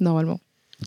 [0.00, 0.40] normalement.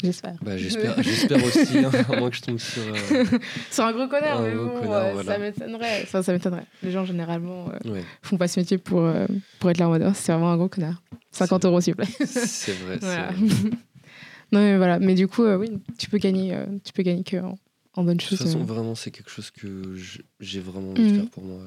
[0.03, 0.35] J'espère.
[0.41, 2.81] Bah, j'espère, j'espère aussi, hein, à moins que je tombe sur.
[2.83, 3.25] euh,
[3.69, 5.33] C'est un gros connard, Un mais bon, connard, euh, voilà.
[5.33, 6.01] ça m'étonnerait.
[6.03, 6.65] Enfin, ça m'étonnerait.
[6.83, 9.25] Les gens, généralement, euh, Ouais, font pas ce métier pour, euh,
[9.59, 11.01] pour être là en mode, Oh, c'est vraiment un gros connard.
[11.31, 12.25] 50 C'est- euros, s'il vous plaît.
[12.25, 12.97] c'est vrai.
[13.01, 13.35] c'est vrai.
[14.51, 14.99] non, mais voilà.
[14.99, 17.57] Mais du coup, euh, oui, tu peux gagner, euh, tu peux gagner que en,
[17.93, 18.63] en bonne De toute façon, euh.
[18.65, 19.95] vraiment, c'est quelque chose que
[20.39, 21.15] j'ai vraiment envie de Mhm.
[21.21, 21.61] faire pour moi.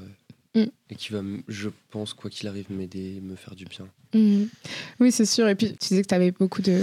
[0.54, 0.68] Mhm.
[0.90, 3.86] Et qui va, je pense, quoi qu'il arrive, m'aider, me faire du bien.
[4.14, 4.48] Mhm.
[5.00, 5.46] Oui, c'est sûr.
[5.48, 6.82] Et puis, tu disais que tu avais beaucoup de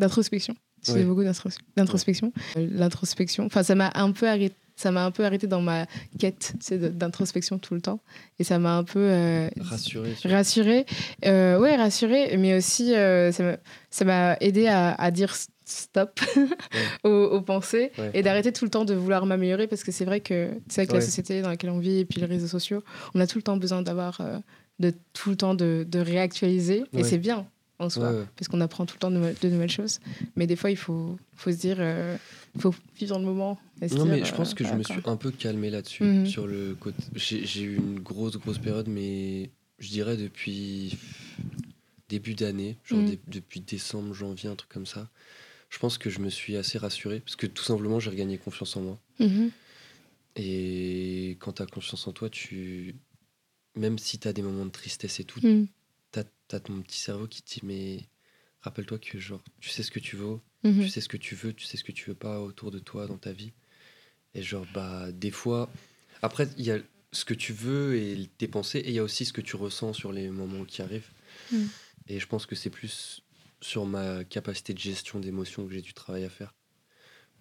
[0.00, 0.54] d'introspection.
[0.88, 1.04] Ouais.
[1.04, 2.32] beaucoup d'intros- d'introspection.
[2.56, 4.54] Euh, L'introspection, enfin, ça m'a un peu arrêté.
[4.76, 5.84] Ça m'a un peu arrêté dans ma
[6.18, 6.54] quête
[6.96, 8.00] d'introspection tout le temps.
[8.38, 10.14] Et ça m'a un peu euh, Rassuré.
[10.14, 10.86] sur- rassurée.
[11.26, 12.34] Euh, ouais, rassurée.
[12.38, 15.34] Mais aussi, euh, ça m'a- aidé à, à dire
[15.66, 16.18] stop
[17.04, 18.10] aux, aux pensées Ouais.
[18.14, 20.92] et d'arrêter tout le temps de vouloir m'améliorer parce que c'est vrai que c'est avec
[20.92, 21.04] la Ouais.
[21.04, 22.82] société dans laquelle on vit et puis les réseaux sociaux,
[23.14, 24.38] on a tout le temps besoin d'avoir euh,
[24.78, 27.46] de tout le temps de, de réactualiser et c'est bien
[27.80, 29.98] en soi Ouais, parce qu'on apprend tout le temps de, nouvelles- de nouvelles choses
[30.36, 32.16] mais des fois il faut, faut se dire euh,
[32.58, 33.58] faut vivre dans le moment
[33.92, 36.04] Non, mais je pense euh, que je me suis un peu calmé là-dessus.
[36.04, 36.26] Mhm.
[36.26, 37.02] Sur le côté.
[37.16, 40.98] J'ai eu une grosse, grosse période, mais je dirais depuis
[42.08, 43.16] début d'année, genre Mhm.
[43.28, 45.08] depuis décembre, janvier, un truc comme ça.
[45.70, 48.76] Je pense que je me suis assez rassuré parce que tout simplement, j'ai regagné confiance
[48.76, 48.98] en moi.
[49.20, 49.50] Mhm.
[50.36, 52.94] Et quand tu as confiance en toi, tu.
[53.76, 55.40] Même si tu as des moments de tristesse et tout.
[56.50, 58.00] T'as as ton petit cerveau qui te dit mais
[58.62, 60.82] rappelle-toi que genre tu sais ce que tu veux, Mhm.
[60.82, 62.78] tu sais ce que tu veux, tu sais ce que tu veux pas autour de
[62.78, 63.52] toi dans ta vie.
[64.34, 65.70] Et genre bah des fois
[66.22, 66.78] après il y a
[67.12, 69.56] ce que tu veux et tes pensées et il y a aussi ce que tu
[69.56, 71.08] ressens sur les moments qui arrivent.
[71.52, 71.64] Mm.
[72.08, 73.22] Et je pense que c'est plus
[73.60, 76.54] sur ma capacité de gestion d'émotions que j'ai du travail à faire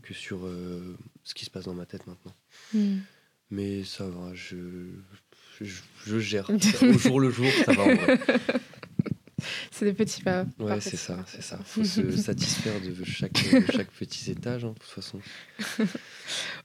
[0.02, 2.34] que sur euh, ce qui se passe dans ma tête maintenant.
[2.74, 3.02] Mhm.
[3.52, 4.88] Mais ça va, je
[5.60, 6.50] je, je gère
[6.84, 8.20] au jour le jour, ça va en vrai.
[9.72, 11.58] c'est des petits pas Ouais, c'est ça, c'est ça.
[11.64, 15.20] Faut se satisfaire de chaque, de chaque petit étage, hein, de toute façon.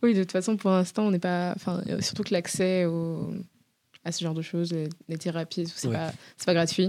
[0.02, 1.52] Oui, de toute façon, pour l'instant, on n'est pas.
[1.56, 3.32] Enfin, euh, surtout que l'accès au...
[4.04, 5.94] à ce genre de choses, les, les thérapies, c'est Ouais.
[5.94, 6.12] pas,
[6.44, 6.88] pas gratuit.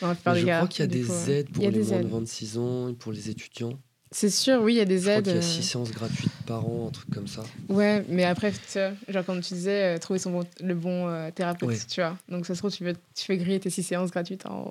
[0.00, 2.10] Je crois qu'il y a des coup, aides pour les moins de aides.
[2.10, 3.78] 26 ans et pour les étudiants.
[4.18, 5.24] C'est sûr, oui, il y a des Je crois aides.
[5.24, 7.42] qu'il y a euh, 6 séances gratuites par an, un truc comme ça.
[7.68, 11.06] Ouais, mais après, tu vois, genre comme tu disais, euh, trouver son bon, le bon
[11.06, 11.78] euh, thérapeute, Ouais.
[11.86, 12.16] tu vois.
[12.30, 14.70] Donc ça se trouve, tu, veux, tu fais griller tes six séances gratuites en,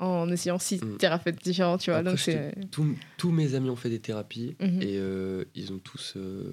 [0.00, 0.96] en essayant six Mm.
[0.96, 2.00] thérapeutes différents, tu vois.
[2.00, 2.52] Après, Donc c'est.
[2.72, 4.82] Tous, mes amis ont fait des thérapies Mhm.
[4.82, 6.52] et euh, ils ont tous euh,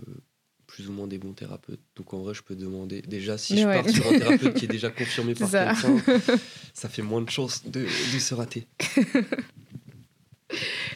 [0.68, 1.82] plus ou moins des bons thérapeutes.
[1.96, 3.02] Donc en vrai, je peux demander.
[3.02, 3.74] Déjà, si je Ouais.
[3.74, 5.96] pars sur un thérapeute qui est déjà confirmé par quelqu'un,
[6.76, 8.68] ça fait moins de chances de, de se rater.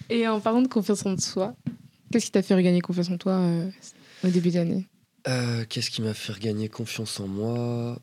[0.10, 1.56] Et en parlant de confiance en soi,
[2.12, 3.70] qu'est-ce qui t'a fait regagner confiance en toi euh,
[4.24, 4.86] au début d'année
[5.28, 8.00] Euh, Qu'est-ce qui m'a fait regagner confiance en moi?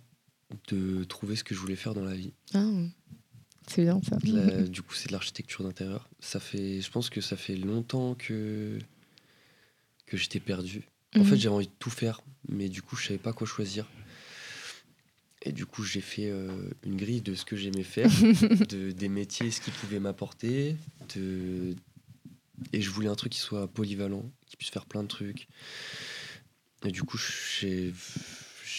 [0.69, 2.33] De trouver ce que je voulais faire dans la vie.
[2.55, 2.65] ah,
[3.69, 4.17] C'est bien ça.
[4.17, 6.09] De la- du coup, c'est de l'architecture d'intérieur.
[6.19, 8.79] Ça fait, je pense que ça fait longtemps que
[10.07, 10.83] que j'étais perdu.
[11.15, 11.25] En Mhm.
[11.25, 13.87] fait, j'avais envie de tout faire, mais du coup, je savais pas quoi choisir.
[15.43, 16.49] Et du coup, j'ai fait euh,
[16.85, 18.11] une grille de ce que j'aimais faire,
[18.69, 20.77] de, des métiers, ce qu'ils pouvaient m'apporter.
[21.17, 21.75] De...
[22.75, 25.49] Et je voulais un truc qui soit polyvalent, qui puisse faire plein de trucs.
[26.85, 27.93] Et du coup, j'ai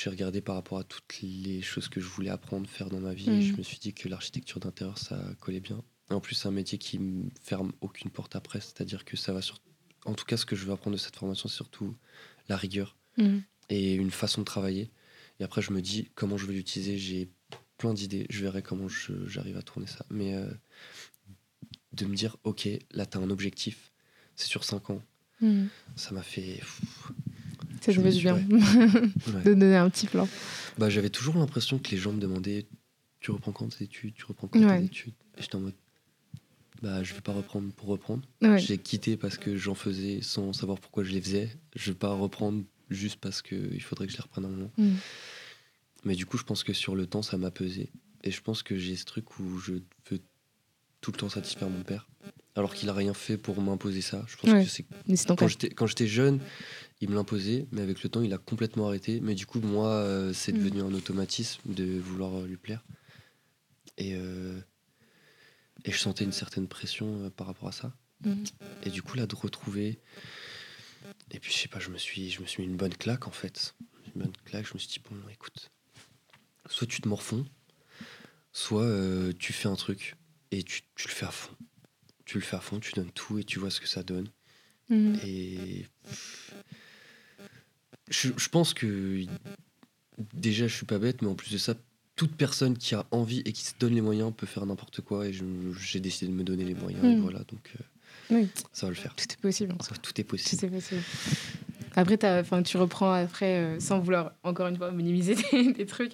[0.06, 3.30] regardé par rapport à toutes les choses que je voulais apprendre, faire dans ma vie.
[3.30, 3.42] Et Mhm.
[3.42, 5.84] je me suis dit que l'architecture d'intérieur, ça collait bien.
[6.10, 8.60] En plus, c'est un métier qui me ferme aucune porte après.
[8.62, 9.60] C'est-à-dire que ça va sur...
[10.06, 11.96] En tout cas, ce que je veux apprendre de cette formation, c'est surtout
[12.50, 13.44] la rigueur Mhm.
[13.70, 14.90] et une façon de travailler.
[15.40, 16.98] Et après, je me dis comment je vais l'utiliser?
[16.98, 17.30] J'ai
[17.78, 18.28] plein d'idées.
[18.30, 18.88] Je verrai comment
[19.26, 20.06] j'arrive à tourner ça.
[20.10, 20.46] Mais euh,
[21.94, 23.92] de me dire, ok, là, tu as un objectif.
[24.36, 25.02] C'est sur 5 ans.
[25.42, 25.68] Mhm.
[25.96, 26.58] Ça m'a fait.
[26.60, 26.82] pff,
[27.82, 29.44] Ça Je me ouais.
[29.44, 30.28] de donner un petit plan.
[30.78, 32.66] Bah, J'avais toujours l'impression que les gens me demandaient
[33.20, 34.14] Tu reprends quand tes études?
[34.16, 34.80] Tu reprends quand Ouais.
[34.80, 35.14] tes études?
[35.38, 35.74] Et j'étais en mode
[36.82, 38.24] Bah, je vais pas reprendre pour reprendre.
[38.42, 38.60] Ouais.
[38.60, 41.50] J'ai quitté parce que j'en faisais sans savoir pourquoi je les faisais.
[41.76, 44.72] Je vais pas reprendre juste parce qu'il faudrait que je les reprenne un moment.
[44.78, 44.98] Mhm.
[46.04, 47.92] Mais du coup, je pense que sur le temps, ça m'a pesé.
[48.24, 49.84] Et je pense que j'ai ce truc où je veux
[51.02, 52.08] tout le temps satisfaire mon père.
[52.56, 54.24] Alors qu'il a rien fait pour m'imposer ça.
[54.28, 54.64] Je pense Ouais.
[54.64, 54.86] que c'est
[55.76, 56.40] quand j'étais jeune,
[57.00, 59.20] il me l'imposait, mais avec le temps, il a complètement arrêté.
[59.22, 60.58] Mais du coup, moi, euh, c'est Mm.
[60.58, 62.84] devenu un automatisme de vouloir euh, lui plaire.
[63.98, 64.60] Et, euh,
[65.86, 67.96] et je sentais une certaine pression euh, par rapport à ça.
[68.24, 68.44] Mhm.
[68.84, 70.00] Et du coup, là, de retrouver.
[71.32, 73.28] Et puis, je sais pas, je me suis, je me suis mis une bonne claque,
[73.28, 73.76] en fait.
[74.16, 75.72] Une bonne claque, je me suis dit, bon, écoute,
[76.68, 77.46] soit tu te morfonds,
[78.52, 80.16] soit euh, tu fais un truc
[80.52, 81.56] et tu, tu le fais à fond.
[82.26, 84.28] Tu le fais à fond, tu donnes tout et tu vois ce que ça donne.
[84.90, 85.20] Mhm.
[85.24, 85.86] Et
[88.10, 89.26] je, je pense que
[90.34, 91.76] déjà je suis pas bête, mais en plus de ça,
[92.16, 95.28] toute personne qui a envie et qui se donne les moyens peut faire n'importe quoi.
[95.28, 95.34] Et
[95.80, 97.04] j'ai décidé de me donner les moyens.
[97.06, 97.22] Et Mm.
[97.22, 97.84] voilà, donc euh,
[98.30, 98.48] Oui.
[98.72, 99.14] ça va le faire.
[99.16, 99.74] Tout est possible.
[99.74, 99.78] en.
[99.78, 100.60] Tout est possible.
[100.60, 101.02] Tout est possible.
[101.94, 106.14] Après, enfin, tu reprends après, euh, sans vouloir encore une fois minimiser des, des trucs,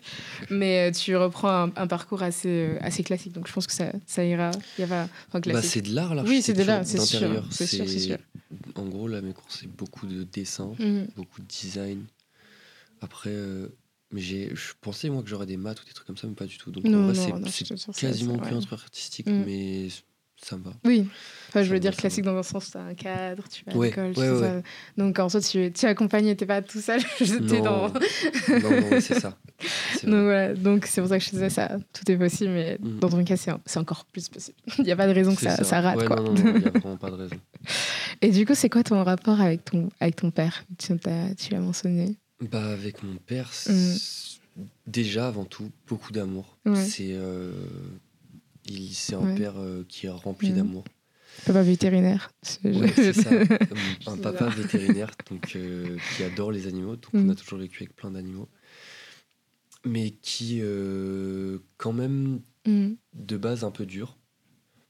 [0.49, 3.33] mais euh, tu reprends un, un parcours assez, euh, assez classique.
[3.33, 4.49] Donc je pense que ça, ça ira.
[4.79, 7.45] Y Bah, c'est de l'art, Oui, c'est de l'art, c'est sûr, d'intérieur.
[7.51, 8.17] c'est sûr, c'est sûr.
[8.75, 11.10] En gros, là, mes cours, c'est beaucoup de dessin, Mhm.
[11.15, 12.05] beaucoup de design.
[13.01, 13.36] Après,
[14.15, 16.45] j'ai, je pensais, moi, que j'aurais des maths ou des trucs comme ça, mais pas
[16.45, 16.71] du tout.
[16.71, 18.65] Donc, Non, en vrai, non, c'est- quasiment c'est- que un ouais.
[18.65, 19.43] truc artistique, Mm.
[19.45, 19.88] mais
[20.41, 20.71] ça me va.
[20.86, 21.08] Oui,
[21.50, 23.76] enfin, je veux dire classique dans un sens, tu as un cadre, tu vas à
[23.76, 24.62] Ouais, l'école, ouais, ouais.
[24.97, 27.88] Donc en soi, tu, tu es accompagné, tu pas tout seul, j'étais dans.
[27.89, 29.38] non, c'est ça.
[30.04, 33.00] Donc voilà, donc c'est pour ça que je disais ça, tout est possible, mais Mm.
[33.00, 34.58] dans ton cas, c'est encore plus possible.
[34.78, 36.17] Il n'y a pas de raison que ça, ça rate, quoi.
[36.17, 37.36] Non, non, n'y a vraiment pas de raison.
[38.21, 40.63] Et du coup, c'est quoi ton rapport avec ton, avec ton père?
[40.78, 40.93] Tu
[41.52, 42.15] l'as mentionné.
[42.52, 43.95] Bah, avec mon père, Mm.
[44.86, 46.58] déjà, avant tout, beaucoup d'amour.
[46.76, 47.52] C'est euh,
[48.69, 49.36] il- c'est un Ouais.
[49.36, 50.56] père euh, qui est rempli Mm.
[50.56, 50.84] d'amour.
[51.45, 52.32] Papa vétérinaire.
[52.41, 53.30] C'est- Ouais, c'est ça.
[54.08, 56.95] Un papa vétérinaire donc, euh, qui adore les animaux.
[56.95, 57.27] Donc, Mm.
[57.27, 58.49] on a toujours vécu avec plein d'animaux.
[59.86, 62.93] Mais qui, euh, quand même, Mm.
[63.13, 64.17] de base, un peu dur.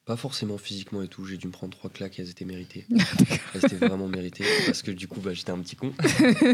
[0.06, 1.26] Pas forcément physiquement et tout.
[1.26, 2.86] J'ai dû me prendre trois claques, elles étaient méritées.
[3.54, 4.46] elles étaient vraiment méritées.
[4.66, 5.92] Parce que du coup, bah, j'étais un petit con.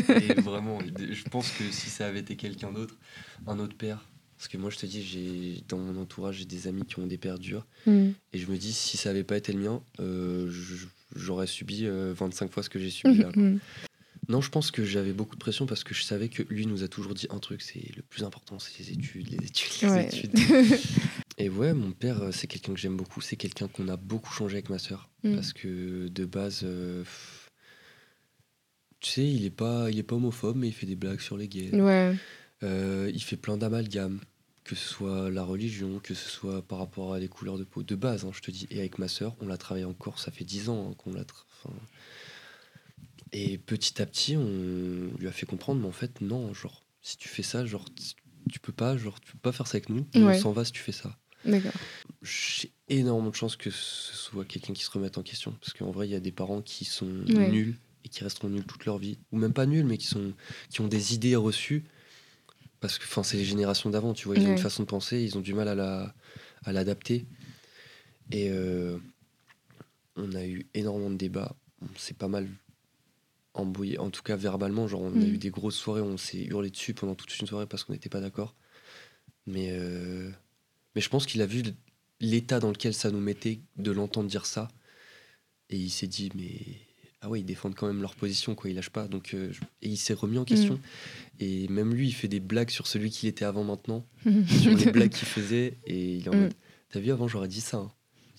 [0.09, 2.97] et vraiment, je pense que si ça avait été quelqu'un d'autre,
[3.45, 4.09] un autre père.
[4.43, 7.07] Parce que moi, je te dis, j'ai dans mon entourage, j'ai des amis qui ont
[7.07, 7.65] des pères durs.
[7.87, 8.09] Mm.
[8.33, 10.51] Et je me dis, si ça avait pas été le mien, euh,
[11.15, 13.29] j'aurais subi euh, 25 fois ce que j'ai subi là.
[13.37, 13.59] Mm.
[14.27, 16.83] Non, je pense que j'avais beaucoup de pression parce que je savais que lui nous
[16.83, 19.87] a toujours dit un truc, c'est le plus important, c'est les études, les études, les
[19.87, 20.07] Ouais.
[20.07, 20.37] études.
[21.37, 24.33] Et ouais, mon père, euh, c'est quelqu'un que j'aime beaucoup, c'est quelqu'un qu'on a beaucoup
[24.33, 25.09] changé avec ma sœur.
[25.23, 25.35] Mm.
[25.35, 27.05] Parce que de base, euh,
[28.99, 31.37] tu sais, il est, pas, il est pas homophobe, mais il fait des blagues sur
[31.37, 31.73] les gays.
[31.79, 32.13] Ouais.
[32.63, 34.19] Euh, il fait plein d'amalgames,
[34.63, 37.83] que ce soit la religion, que ce soit par rapport à les couleurs de peau,
[37.83, 38.65] de base, hein, je te dis.
[38.71, 41.23] Et avec ma sœur, on l'a travaillé encore, ça fait 10 ans hein, qu'on l'a.
[43.31, 47.17] Et petit à petit, on lui a fait comprendre, mais en fait, non, genre, si
[47.17, 50.05] tu fais ça, genre, tu- peux pas, genre, tu peux pas faire ça avec nous,
[50.13, 50.37] nous, Ouais.
[50.37, 51.17] on s'en va si tu fais ça.
[51.45, 51.71] D'accord.
[52.21, 55.91] J'ai énormément de chance que ce soit quelqu'un qui se remette en question, parce qu'en
[55.91, 57.49] vrai, il y a des parents qui sont Ouais.
[57.49, 60.33] nuls et qui resteront nuls toute leur vie, ou même pas nuls, mais qui, sont,
[60.69, 61.83] qui ont des idées reçues,
[62.83, 65.37] parce que c'est les générations d'avant, tu vois, ils ont une façon de penser, ils
[65.37, 66.13] ont du mal à la
[66.65, 67.25] à l'adapter.
[68.29, 68.97] Et euh,
[70.17, 72.49] on a eu énormément de débats, on s'est pas mal
[73.53, 75.33] embrouillé, en tout cas verbalement, genre on a Mm.
[75.33, 78.09] eu des grosses soirées, on s'est hurlé dessus pendant toute une soirée parce qu'on n'était
[78.09, 78.53] pas d'accord.
[79.47, 80.29] Mais, euh,
[80.93, 81.63] mais je pense qu'il a vu
[82.19, 84.67] l'état dans lequel ça nous mettait de l'entendre dire ça.
[85.69, 86.81] Et il s'est dit, mais
[87.23, 89.07] ah ouais, ils défendent quand même leur position, quoi, ils lâchent pas.
[89.07, 90.79] Donc, euh, Et il s'est remis en question.
[91.39, 94.05] Et même lui, il fait des blagues sur celui qu'il était avant maintenant,
[94.61, 95.77] sur les blagues qu'il faisait.
[95.87, 96.39] Et il est en Mm.
[96.41, 96.53] mode,
[96.91, 97.77] t'as vu, avant j'aurais dit ça.
[97.77, 97.91] hein.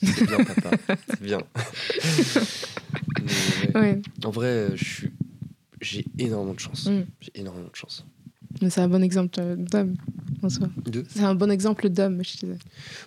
[0.02, 0.70] C'est bien, papa,
[1.08, 1.38] c'est bien.
[3.22, 3.80] Mais ouais.
[3.80, 4.02] Ouais.
[4.24, 5.10] En vrai, euh, je suis...
[5.80, 6.86] j'ai énormément de chance.
[6.86, 7.04] Mm.
[7.20, 8.04] J'ai énormément de chance.
[8.62, 9.96] Mais c'est un bon exemple euh, d'homme
[10.42, 10.68] en soi.
[10.84, 12.58] De C'est un bon exemple d'homme, je disais.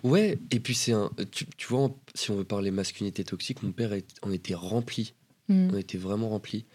[0.04, 1.10] Ouais, et puis c'est un.
[1.32, 3.92] Tu, tu vois, si on veut parler masculinité toxique, mon père
[4.24, 5.13] en était rempli.
[5.50, 5.70] Mm.
[5.74, 6.66] On était vraiment rempli.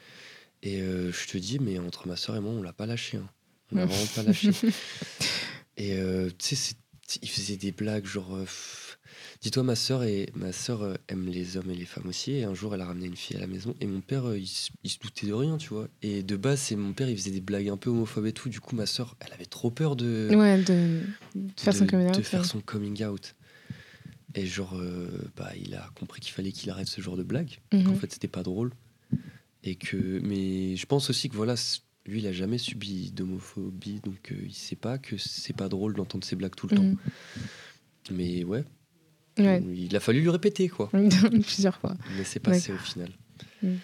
[0.62, 3.16] Et euh, je te dis, mais entre ma soeur et moi, on l'a pas lâché.
[3.18, 3.28] hein.
[3.72, 4.50] On l'a vraiment pas lâché.
[5.76, 6.74] Et euh, tu sais,
[7.22, 8.34] il faisait des blagues genre.
[8.36, 8.44] euh,
[9.40, 12.32] Dis-toi, ma soeur et ma euh, aime les hommes et les femmes aussi.
[12.32, 13.74] Et un jour, elle a ramené une fille à la maison.
[13.80, 15.88] Et mon père, il, se- il se doutait de rien, tu vois.
[16.02, 18.48] Et de base, c'est mon père, il faisait des blagues un peu homophobes et tout.
[18.48, 21.00] Du coup, ma sœur, elle avait trop peur de Ouais, de,
[21.34, 22.14] de faire son de- coming out.
[22.18, 22.46] de faire ouais.
[22.46, 23.34] son coming out.
[24.34, 27.58] Et genre, euh, bah, il a compris qu'il fallait qu'il arrête ce genre de blague.
[27.72, 27.84] Mhm.
[27.84, 28.72] Qu'en fait, c'était pas drôle.
[29.64, 31.54] Et que, mais je pense aussi que voilà,
[32.06, 35.94] lui, il a jamais subi d'homophobie, donc euh, il sait pas que c'est pas drôle
[35.94, 36.82] d'entendre ces blagues tout le temps.
[36.82, 36.96] Mhm.
[38.10, 38.64] Mais ouais,
[39.38, 39.62] Ouais.
[39.74, 40.90] il a fallu lui répéter quoi.
[41.30, 41.94] Plusieurs fois.
[42.18, 43.08] Mais c'est passé au final.
[43.62, 43.74] Mm.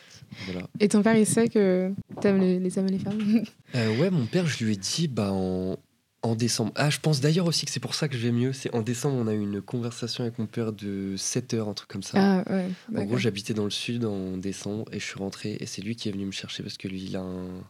[0.47, 0.69] Voilà.
[0.81, 3.43] Et ton père, il sait que t'aimes les, les hommes et les femmes?
[3.75, 5.79] Euh, ouais, mon père, je lui ai dit bah, en,
[6.23, 6.73] en décembre.
[6.75, 8.53] Ah, je pense d'ailleurs aussi que c'est pour ça que je vais mieux.
[8.53, 11.75] C'est en décembre, on a eu une conversation avec mon père de 7 heures, un
[11.75, 12.43] truc comme ça.
[12.47, 12.69] Ah, ouais.
[12.97, 15.95] En gros, j'habitais dans le sud en décembre et je suis rentré et c'est lui
[15.97, 17.63] qui est venu me chercher parce que lui, il a un,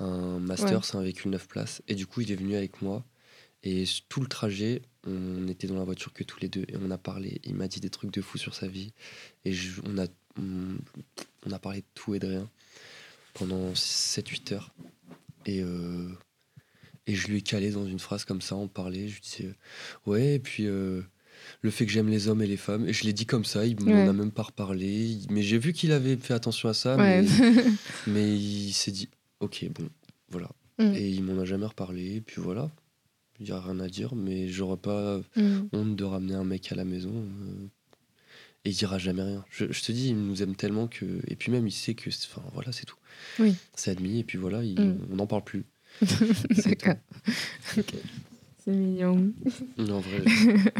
[0.00, 0.80] un master, Ouais.
[0.82, 1.82] c'est un véhicule 9 places.
[1.88, 3.04] Et du coup, il est venu avec moi.
[3.62, 6.90] Et tout le trajet, on était dans la voiture que tous les deux et on
[6.90, 7.40] a parlé.
[7.44, 8.92] Il m'a dit des trucs de fou sur sa vie.
[9.46, 10.06] Et je- on, a,
[11.46, 12.50] on a parlé de tout et de rien
[13.32, 14.74] pendant 7-8 heures.
[15.46, 16.08] Et, euh,
[17.06, 19.08] et je lui ai calé dans une phrase comme ça, on parlait.
[19.08, 20.66] Je lui disais, euh, ouais, et puis.
[20.66, 21.02] euh,
[21.60, 22.88] le fait que j'aime les hommes et les femmes.
[22.88, 24.08] Et je l'ai dit comme ça, il m'en Ouais.
[24.08, 25.18] a même pas reparlé.
[25.30, 27.22] Mais j'ai vu qu'il avait fait attention à ça, Ouais.
[27.22, 27.26] mais,
[28.06, 29.08] mais il s'est dit,
[29.40, 29.88] ok, bon,
[30.30, 30.48] voilà.
[30.78, 30.94] Mm.
[30.94, 32.70] Et il m'en a jamais reparlé, et puis voilà.
[33.40, 35.68] Il n'y a rien à dire, mais j'aurais pas Mm.
[35.72, 37.12] honte de ramener un mec à la maison.
[37.14, 37.66] euh,
[38.64, 39.44] Et il dira jamais rien.
[39.50, 41.04] Je, je te dis, il nous aime tellement que.
[41.28, 42.08] Et puis même, il sait que.
[42.08, 42.96] Enfin, voilà, c'est tout.
[43.38, 43.54] Oui.
[43.74, 44.98] C'est admis, et puis voilà, il- Mm.
[45.12, 45.64] on n'en parle plus.
[46.64, 46.94] D'accord.
[48.64, 49.32] C'est mignon.
[49.78, 50.24] Non, en vrai,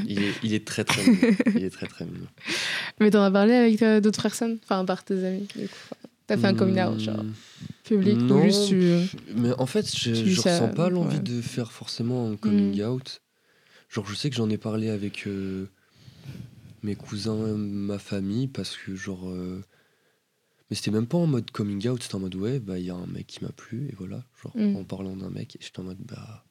[0.07, 1.37] il est, il est très très mignon.
[1.57, 2.27] Il est très très mignon.
[3.01, 4.59] Mais t'en as parlé avec euh, d'autres personnes?
[4.65, 5.75] Enfin, à part tes amis, du coup.
[6.27, 7.33] T'as fait un coming out, genre, Hmm,
[7.85, 8.91] public non, ou juste tu...
[9.37, 11.23] Mais en fait, je, je ressens pas l'envie ouais.
[11.23, 12.89] de faire forcément un coming Mm.
[12.89, 13.21] out.
[13.91, 15.69] Genre, je sais que j'en ai parlé avec euh,
[16.83, 19.29] mes cousins, ma famille, parce que genre.
[19.29, 19.63] euh,
[20.75, 22.91] Mais c'était même pas en mode coming out, c'était en mode ouais, bah il y
[22.91, 24.25] a un mec qui m'a plu, et voilà.
[24.43, 24.75] Genre, Mm.
[24.75, 26.45] en parlant d'un mec, j'étais en mode bah.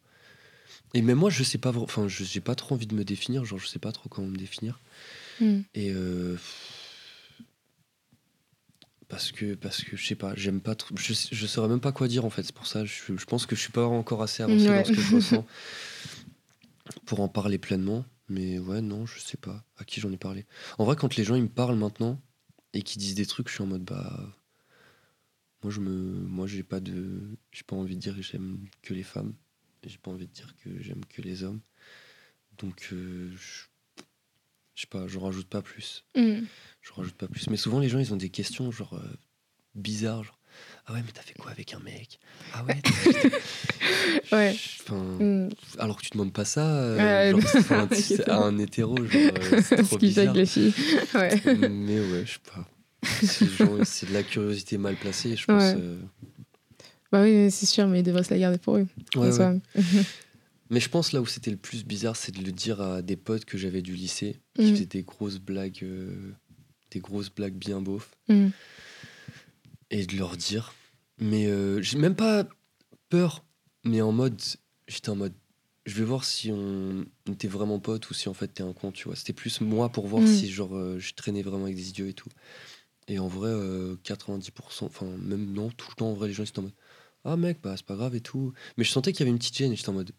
[0.93, 3.43] Et même moi, je sais pas, enfin, je- j'ai pas trop envie de me définir,
[3.43, 4.79] genre, je sais pas trop comment me définir.
[5.41, 5.59] Hmm.
[5.75, 6.37] Et euh,
[9.09, 10.95] parce que parce que je sais pas, j'aime pas trop.
[10.97, 12.43] Je, je saurais même pas quoi dire en fait.
[12.43, 12.85] C'est pour ça.
[12.85, 14.77] Je, je pense que je suis pas encore assez avancé Ouais.
[14.79, 15.45] dans ce que je ressens
[17.05, 18.05] pour en parler pleinement.
[18.29, 20.45] Mais ouais, non, je sais pas à qui j'en ai parlé.
[20.77, 22.21] En vrai, quand les gens ils me parlent maintenant
[22.73, 24.35] et qu'ils disent des trucs, je suis en mode bah.
[25.63, 27.21] Moi, je me, moi, j'ai pas de,
[27.53, 29.33] j'ai pas envie de dire que j'aime que les femmes.
[29.85, 31.61] J'ai pas envie de dire que j'aime que les hommes.
[32.57, 33.63] Donc, euh, je,
[34.75, 36.03] je sais pas, j'en rajoute pas plus.
[36.15, 36.41] Hmm.
[36.81, 37.49] Je rajoute pas plus.
[37.49, 39.17] Mais souvent, les gens, ils ont des questions genre euh,
[39.75, 40.23] bizarres.
[40.23, 40.39] Genre,
[40.87, 42.19] ah ouais, mais t'as fait quoi avec un mec?
[42.53, 42.81] Ah ouais.
[44.31, 44.55] Ouais.
[44.89, 45.49] Hmm.
[45.79, 49.75] alors que tu demandes pas ça euh, genre, c'est à un hétéro, genre, euh, c'est
[49.77, 50.29] trop Ce fait bizarre.
[50.29, 50.73] avec les filles.
[51.15, 51.41] Ouais.
[51.69, 52.67] Mais ouais, je sais pas.
[53.23, 55.61] C'est genre- c'est de la curiosité mal placée, je pense.
[55.61, 55.75] Ouais.
[55.77, 55.97] euh,
[57.11, 58.87] Bah oui, c'est sûr, mais ils devraient se la garder pour eux.
[59.15, 59.59] ouais, ouais.
[60.69, 63.15] Mais je pense là où c'était le plus bizarre, c'est de le dire à des
[63.17, 64.69] potes que j'avais du lycée, qui Mm.
[64.73, 66.31] faisaient des grosses blagues, euh,
[66.91, 68.09] des grosses blagues bien beaufs.
[68.27, 68.47] Hmm.
[69.93, 70.73] Et de leur dire.
[71.19, 72.45] Mais euh, j'ai même pas
[73.09, 73.45] peur,
[73.83, 74.41] mais en mode,
[74.87, 75.33] j'étais en mode,
[75.85, 78.91] je vais voir si on était vraiment potes ou si en fait t'es un con,
[78.91, 79.15] tu vois.
[79.15, 80.27] C'était plus moi pour voir Mm.
[80.27, 82.29] si genre euh, je traînais vraiment avec des idiots et tout.
[83.07, 86.43] Et en vrai, euh, 90%, enfin même non, tout le temps en vrai, les gens
[86.43, 86.73] ils étaient en mode,
[87.25, 88.53] ah mec, bah c'est pas grave et tout.
[88.77, 90.11] Mais je sentais qu'il y avait une petite gêne et j'étais en mode,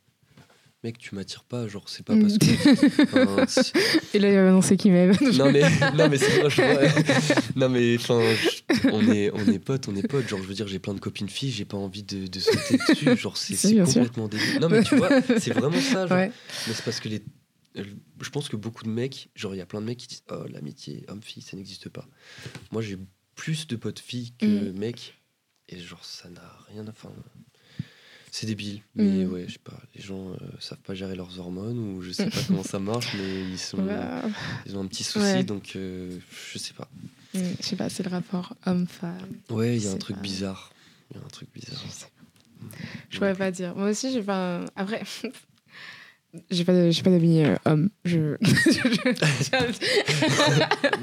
[0.85, 2.21] mec, tu m'attires pas, genre c'est pas Mm.
[2.23, 3.25] parce que.
[3.35, 3.73] enfin, si-
[4.15, 5.17] Et là, il va annoncer qu'il m'aime.
[5.37, 5.63] non mais
[5.95, 6.53] non mais c'est vois.
[7.57, 10.55] non mais enfin je- on est on est potes on est potes genre je veux
[10.55, 13.55] dire j'ai plein de copines filles j'ai pas envie de, de sauter dessus genre c'est
[13.57, 16.19] Si, complètement débile non mais tu vois c'est vraiment ça genre.
[16.19, 16.31] Ouais.
[16.69, 17.23] mais c'est parce que les
[17.77, 17.85] euh,
[18.21, 20.23] je pense que beaucoup de mecs genre il y a plein de mecs qui disent
[20.31, 22.07] oh l'amitié homme fille ça n'existe pas
[22.73, 22.99] moi j'ai
[23.35, 24.73] plus de potes filles que Mm.
[24.79, 25.15] mecs
[25.69, 27.11] et genre ça n'a rien à enfin
[28.37, 29.33] c'est débile mais Mm.
[29.33, 32.29] ouais je sais pas les gens euh, savent pas gérer leurs hormones ou je sais
[32.29, 34.23] pas comment ça marche mais ils sont Bah,
[34.67, 35.45] ils ont un petit souci, Ouais.
[35.45, 36.19] donc euh,
[36.53, 36.89] je sais pas.
[37.35, 39.29] hmm, je sais pas, c'est le rapport homme-femme.
[39.51, 40.73] Ouais, il y a un truc bizarre.
[41.13, 41.81] Il y a un truc bizarre.
[41.87, 42.67] Je.
[43.11, 43.77] Je pourrais pas dire.
[43.77, 44.63] Moi aussi, j'ai pas.
[44.63, 45.03] un- Après.
[46.51, 47.91] J'ai pas, j'ai pas d'amis euh, hommes.
[48.05, 48.37] Je...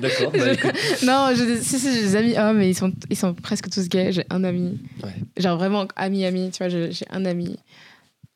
[0.02, 0.56] D'accord, bah
[1.04, 3.70] non, j'ai des- si, si, j'ai des amis hommes, mais ils sont, ils sont presque
[3.70, 4.12] tous gays.
[4.12, 4.80] J'ai un ami.
[5.04, 5.14] Ouais.
[5.38, 6.52] Genre vraiment ami, ami.
[6.52, 7.58] Tu vois, j'ai j'ai un ami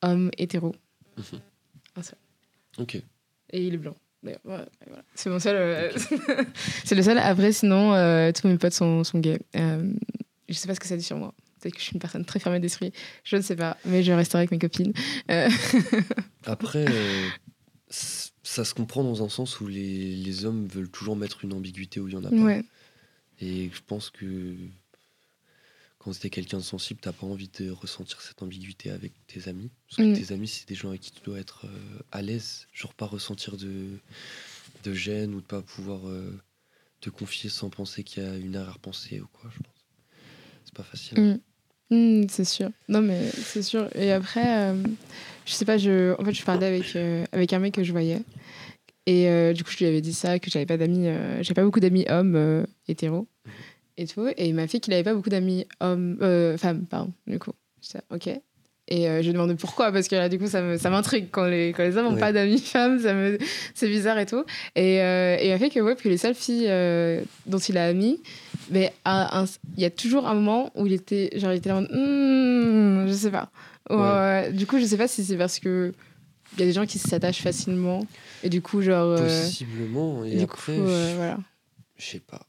[0.01, 0.75] homme hétéro.
[1.17, 1.39] Mhm.
[1.97, 2.15] Un seul.
[2.77, 2.95] Ok.
[3.51, 3.95] Et il est blanc.
[4.23, 5.03] D'ailleurs, et voilà.
[5.15, 5.55] C'est mon seul.
[5.55, 5.91] euh,
[6.83, 7.17] c'est le seul.
[7.17, 9.39] Après, sinon, euh, tous mes potes sont, sont gays.
[9.53, 11.33] Je sais pas ce que ça dit sur moi.
[11.65, 12.93] Peut-être que je suis une personne très fermée d'esprit.
[13.23, 13.75] Je ne sais pas.
[13.85, 14.93] Mais je resterai avec mes copines.
[15.31, 15.49] Euh,
[16.45, 17.29] Après, euh,
[17.89, 21.99] ça se comprend dans un sens où les, les hommes veulent toujours mettre une ambiguïté
[21.99, 22.35] où il y en a pas.
[22.35, 22.63] ouais.
[23.41, 24.55] Et je pense que
[25.97, 29.71] quand t'es quelqu'un de sensible, t'as pas envie de ressentir cette ambiguïté avec tes amis.
[29.89, 30.13] Parce que Mm.
[30.27, 32.67] tes amis, c'est des gens avec qui tu dois être euh, à l'aise.
[32.73, 33.97] Genre pas ressentir de,
[34.83, 36.31] de gêne ou de pas pouvoir euh,
[37.01, 39.73] te confier sans penser qu'il y a une arrière-pensée ou quoi, je pense.
[40.65, 41.19] C'est pas facile.
[41.19, 41.39] Mm.
[41.91, 42.69] Mm, c'est sûr.
[42.89, 43.87] Non, mais c'est sûr.
[43.95, 44.73] Et après, euh,
[45.45, 47.91] je sais pas, je, en fait, je parlais avec, euh, avec un mec que je
[47.91, 48.21] voyais.
[49.05, 51.53] Et euh, du coup, je lui avais dit ça, que j'avais pas d'amis, euh, j'avais
[51.53, 53.27] pas beaucoup d'amis hommes hétéros
[53.97, 54.27] et tout.
[54.35, 56.17] Et il m'a fait qu'il avait pas beaucoup d'amis hommes,
[56.57, 57.51] femmes, pardon, du coup.
[57.81, 58.27] J'étais, ok.
[58.87, 61.27] Et je lui ai demandé pourquoi, parce que là, du coup, ça me- ça m'intrigue
[61.31, 62.19] quand les, quand les hommes n'ont Ouais.
[62.19, 63.37] pas d'amis femmes, ça me,
[63.75, 64.43] c'est bizarre et tout.
[64.75, 66.69] Et, et il m'a fait que, ouais, que les seules filles
[67.45, 68.19] dont il a ami,
[68.69, 71.83] mais il y a toujours un moment où il était, genre, il était là en
[71.83, 73.49] Hmm, je sais pas.
[73.89, 74.51] Ouais.
[74.51, 75.93] Du coup, je sais pas si c'est parce que
[76.53, 78.05] il y a des gens qui s'attachent facilement
[78.43, 79.05] et du coup, genre.
[79.09, 80.23] euh, Possiblement.
[80.25, 81.37] Et après, coup, euh, je- voilà.
[81.97, 82.45] je sais pas.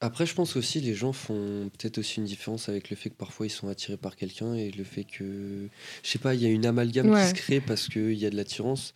[0.00, 3.14] Après, je pense aussi les gens font peut-être aussi une différence avec le fait que
[3.14, 5.68] parfois ils sont attirés par quelqu'un et le fait que,
[6.02, 7.22] je sais pas, il y a une amalgame Ouais.
[7.22, 8.94] qui se crée parce qu'il y a de l'attirance.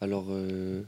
[0.00, 0.82] Alors, euh,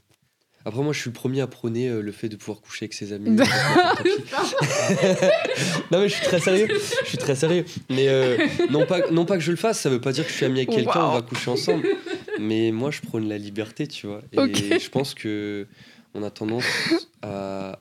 [0.66, 2.94] après, moi, je suis le premier à prôner euh, le fait de pouvoir coucher avec
[2.94, 3.30] ses amis.
[5.92, 6.66] non, mais je suis très sérieux.
[7.04, 7.64] Je suis très sérieux.
[7.88, 8.36] Mais euh,
[8.70, 10.44] non, pas, non pas que je le fasse, ça veut pas dire que je suis
[10.44, 11.86] ami avec quelqu'un, on va coucher ensemble.
[12.40, 14.22] Mais moi, je prône la liberté, tu vois.
[14.32, 15.68] Et je pense que
[16.14, 16.64] on a tendance
[17.22, 17.78] à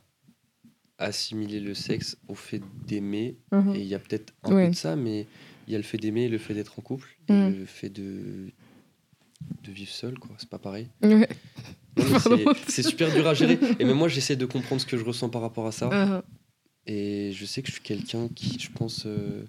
[1.00, 3.36] assimiler le sexe au fait d'aimer.
[3.52, 3.76] Mhm.
[3.76, 5.26] Et il y a peut-être un peu de ça, mais
[5.68, 7.56] il y a le fait d'aimer, le fait d'être en couple, et Mhm.
[7.60, 8.52] le fait de,
[9.64, 10.30] de vivre seul, quoi.
[10.38, 10.88] C'est pas pareil.
[11.02, 11.28] Ouais.
[12.68, 13.58] C'est- super dur à gérer.
[13.80, 15.90] Et même moi, j'essaie de comprendre ce que je ressens par rapport à ça.
[15.90, 16.22] Mhm.
[16.88, 19.44] Et je sais que je suis quelqu'un qui, je pense, euh,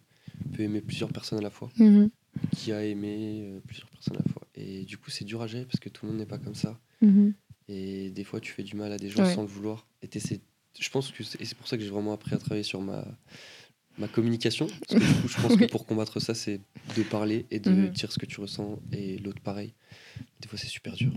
[0.54, 1.70] peut aimer plusieurs personnes à la fois.
[1.78, 2.10] Mhm.
[2.56, 4.42] Qui a aimé euh, plusieurs personnes à la fois.
[4.54, 6.54] Et du coup, c'est dur à gérer parce que tout le monde n'est pas comme
[6.54, 6.78] ça.
[7.02, 7.34] Mhm.
[7.68, 9.34] Et des fois, tu fais du mal à des gens Ouais.
[9.34, 9.86] sans le vouloir.
[10.02, 10.08] Et
[10.78, 13.04] je pense que c'est pour ça que j'ai vraiment appris à travailler sur ma,
[13.98, 14.66] ma communication.
[14.88, 16.60] Parce que du coup, je pense que pour combattre ça, c'est
[16.96, 17.88] de parler et de Mhm.
[17.90, 19.72] dire ce que tu ressens et l'autre pareil.
[20.40, 21.12] Des fois, c'est super dur.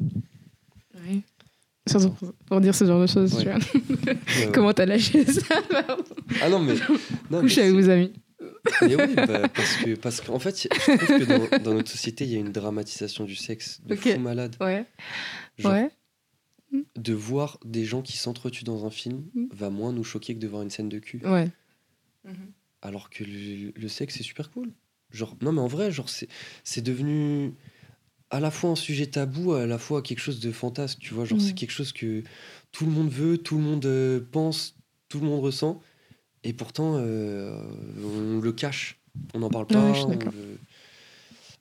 [1.87, 2.15] Surtout
[2.45, 3.43] pour, dire ce genre de choses, Ouais.
[3.43, 3.57] tu vois.
[3.57, 4.51] Ouais, ouais.
[4.53, 5.55] Comment t'as lâché ça
[6.41, 6.75] Ah non, mais.
[7.31, 8.13] non, mais Coucher avec vos amis.
[8.81, 11.23] Mais oui, bah, parce que parce qu'en fait, je trouve que
[11.57, 14.01] dans, dans notre société, il y a une dramatisation du sexe de Ok.
[14.13, 14.55] fou malade.
[14.61, 14.85] Ouais.
[15.57, 15.89] Genre, Ouais.
[16.95, 19.45] de voir des gens qui s'entretuent dans un film Mm.
[19.51, 21.21] va moins nous choquer que de voir une scène de cul.
[21.25, 21.49] Ouais.
[22.81, 24.71] Alors que le, le sexe, c'est super cool.
[25.11, 26.27] Genre, non, mais en vrai, genre, c'est,
[26.63, 27.53] c'est devenu
[28.31, 31.25] à la fois un sujet tabou, à la fois quelque chose de fantasque, tu vois.
[31.25, 32.23] Genre, c'est quelque chose que
[32.71, 34.75] tout le monde veut, tout le monde euh, pense,
[35.09, 35.81] tout le monde ressent.
[36.43, 37.59] Et pourtant, euh,
[38.03, 38.97] on le cache.
[39.33, 39.83] On n'en parle pas.
[39.91, 40.57] Ouais, on le-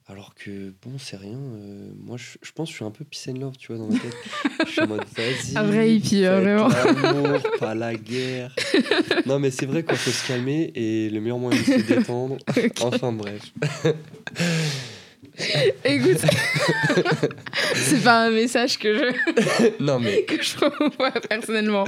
[0.07, 1.37] Alors que, bon, c'est rien.
[1.37, 3.77] euh, moi, je, je pense que je suis un peu peace and love, tu vois,
[3.77, 4.13] dans ma tête.
[4.65, 5.57] je suis en mode, vas-y.
[5.57, 6.67] Un vrai hippie, vraiment.
[6.69, 8.55] l'amour, pas la guerre.
[9.25, 12.37] non, mais c'est vrai qu'il faut se calmer et le meilleur moyen de se détendre.
[12.81, 13.51] Enfin, bref.
[15.85, 16.17] Écoute,
[17.75, 21.85] c'est pas un message que je, non, mais, que je revois personnellement.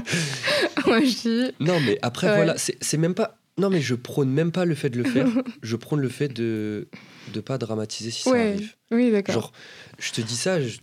[0.85, 1.05] Moi, je
[1.47, 1.51] dis.
[1.59, 2.35] non, mais après, Ouais.
[2.35, 3.37] voilà, c'est même pas.
[3.57, 5.27] Non, mais je prône même pas le fait de le faire.
[5.61, 6.87] je prône le fait de
[7.33, 8.73] de pas dramatiser si ça Ouais, arrive.
[8.91, 9.33] Oui, d'accord.
[9.35, 9.51] Genre,
[9.99, 10.79] je te dis ça, je-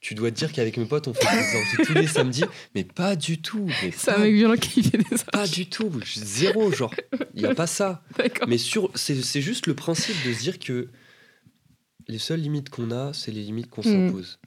[0.00, 2.44] tu dois te dire qu'avec mes potes, on fait des orgies tous les samedis,
[2.76, 3.68] mais pas du tout.
[3.96, 5.90] C'est un mec violent qui fait des pas du tout.
[6.14, 6.94] Zéro, genre.
[7.34, 8.02] Il y a pas ça.
[8.16, 8.46] D'accord.
[8.48, 10.88] Mais sur, c'est juste le principe de se dire que
[12.08, 13.92] les seules limites qu'on a, c'est les limites qu'on Mhm.
[14.06, 14.38] s'impose.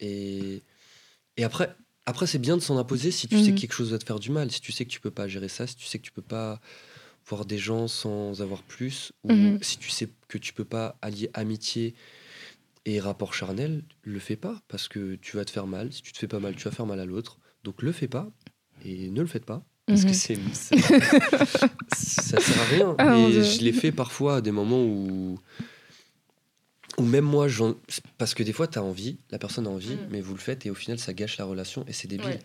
[0.00, 0.62] Et,
[1.36, 1.74] et après,
[2.06, 3.54] après c'est bien de s'en imposer si tu sais Mhm.
[3.56, 5.28] que quelque chose va te faire du mal, si tu sais que tu peux pas
[5.28, 6.60] gérer ça, si tu sais que tu peux pas
[7.26, 9.58] voir des gens sans avoir plus, ou Mhm.
[9.62, 11.94] si tu sais que tu peux pas allier amitié
[12.84, 15.90] et rapport charnel, le fais pas parce que tu vas te faire mal.
[15.92, 17.38] Si tu te fais pas mal, tu vas faire mal à l'autre.
[17.62, 18.30] Donc le fais pas
[18.84, 19.64] et ne le faites pas.
[19.86, 20.36] Parce que c'est,
[21.88, 22.94] ça sert à rien.
[22.98, 25.38] Ah, et je l'ai fait parfois à des moments où,
[26.98, 27.46] où même moi,
[28.18, 30.08] parce que des fois, tu as envie, la personne a envie, Mhm.
[30.10, 32.26] mais vous le faites et au final, ça gâche la relation et c'est débile.
[32.28, 32.38] Ouais.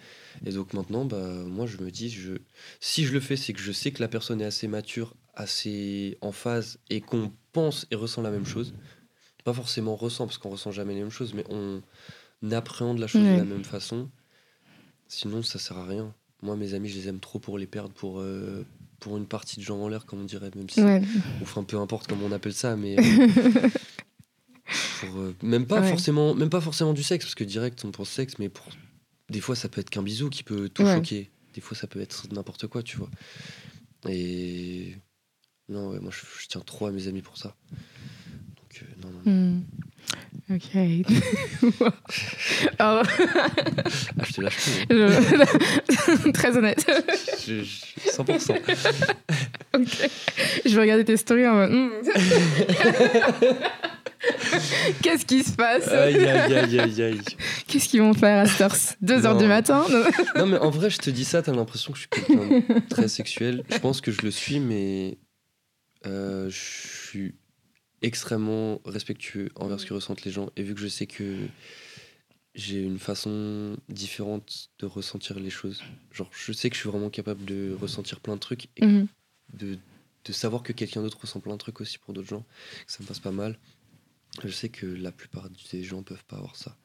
[0.46, 2.34] Et donc maintenant, bah, moi, je me dis, je,
[2.80, 6.18] si je le fais, c'est que je sais que la personne est assez mature, assez
[6.22, 8.74] en phase et qu'on pense et ressent la même chose.
[9.44, 11.82] Pas forcément ressent, parce qu'on ressent jamais les mêmes choses, mais on
[12.52, 14.10] appréhende la chose de la même façon.
[15.08, 16.14] Sinon, ça sert à rien.
[16.42, 18.66] Moi, mes amis, je les aime trop pour les perdre, pour, euh,
[19.00, 20.82] pour une partie de gens en l'air, comme on dirait, même si.
[20.82, 21.02] Ouais.
[21.40, 22.96] Ou enfin, peu importe comment on appelle ça, mais.
[23.00, 23.70] euh,
[25.00, 25.90] pour, euh, même, pas Ouais.
[25.90, 28.68] forcément, même pas forcément du sexe, parce que direct, on pense sexe, mais pour.
[29.30, 30.96] Des fois, ça peut être qu'un bisou qui peut tout Ouais.
[30.96, 31.30] choquer.
[31.54, 33.10] Des fois, ça peut être n'importe quoi, tu vois.
[34.08, 34.96] Et.
[35.68, 37.56] Non, ouais, moi, je, je tiens trop à mes amis pour ça.
[37.72, 39.32] Donc, euh, non, non.
[39.32, 39.64] Hmm.
[40.52, 40.76] Ok.
[42.80, 43.04] Alors,
[44.18, 44.72] Ah, je te lâche tout.
[44.90, 45.46] hein.
[46.26, 46.90] je- Très honnête.
[47.46, 48.58] Je- je- 100%.
[49.76, 50.10] Ok.
[50.66, 51.92] Je vais regarder tes stories en mode.
[55.02, 57.22] Qu'est-ce qui se passe Aïe, aïe, aïe, aïe, aïe.
[57.68, 59.40] Qu'est-ce qu'ils vont faire à cette heure 2 heures Non.
[59.42, 60.04] du matin Non.
[60.38, 63.08] Non, mais en vrai, je te dis ça, t'as l'impression que je suis quelqu'un très
[63.08, 63.64] sexuel.
[63.70, 65.18] Je pense que je le suis, mais
[66.06, 67.36] euh, je suis
[68.02, 70.50] extrêmement respectueux envers ce que ressentent les gens.
[70.56, 71.36] Et vu que je sais que
[72.56, 77.10] j'ai une façon différente de ressentir les choses, genre, je sais que je suis vraiment
[77.10, 79.08] capable de ressentir plein de trucs et Mhm.
[79.54, 79.78] de,
[80.26, 82.46] de savoir que quelqu'un d'autre ressent plein de trucs aussi pour d'autres gens,
[82.86, 83.58] que ça me passe pas mal.
[84.44, 86.78] Je sais que la plupart des gens peuvent pas avoir ça.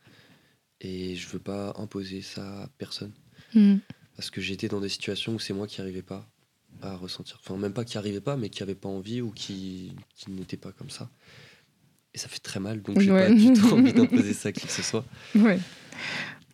[0.81, 3.13] Et je veux pas imposer ça à personne.
[3.55, 3.77] Hmm.
[4.17, 6.29] Parce que j'étais dans des situations où c'est moi qui n'arrivais pas
[6.83, 7.39] à ressentir.
[7.43, 10.57] Enfin, même pas qui n'arrivait pas, mais qui n'avait pas envie ou qui, qui n'était
[10.57, 11.09] pas comme ça.
[12.13, 13.29] Et ça fait très mal, donc j'ai Ouais.
[13.29, 15.05] pas du tout envie d'imposer ça à qui que ce soit.
[15.35, 15.59] Ouais.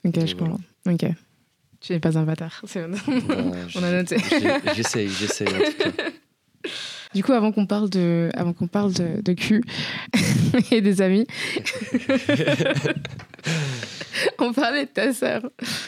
[0.05, 0.55] Ok, je voilà.
[0.55, 0.61] comprends.
[0.87, 1.05] Ok.
[1.81, 2.63] Tu n'es pas un bâtard.
[2.67, 2.97] c'est bon.
[3.27, 4.17] Bah, On a noté.
[4.75, 5.93] J'essaye, j'essaye en tout cas.
[7.15, 9.65] Du coup, avant qu'on parle de, avant qu'on parle de, de cul
[10.71, 11.27] et des amis,
[14.39, 15.43] on parlait de ta sœur.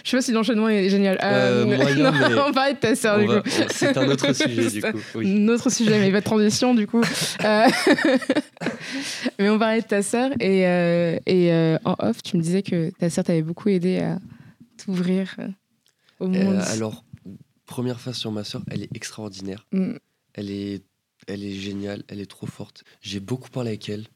[0.05, 1.19] Je sais pas si l'enchaînement est génial.
[1.23, 3.49] Euh, moyen, non, mais on parlait de ta sœur du va- coup.
[3.71, 4.99] C'est un autre sujet du coup.
[5.15, 5.45] Oui.
[5.45, 7.03] Un autre sujet, mais pas de transition du coup.
[7.45, 7.67] Euh,
[9.39, 12.63] mais on parlait de ta sœur et, euh, et euh, en off, tu me disais
[12.63, 14.19] que ta sœur t'avait beaucoup aidé à
[14.83, 15.49] t'ouvrir euh,
[16.21, 16.61] au Euh, monde.
[16.73, 17.05] alors,
[17.67, 19.67] première phase sur ma sœur, elle est extraordinaire.
[19.73, 19.93] Mm.
[20.35, 20.83] Elle est,
[21.27, 22.85] elle est géniale, elle est trop forte.
[23.01, 24.07] J'ai beaucoup parlé avec elle.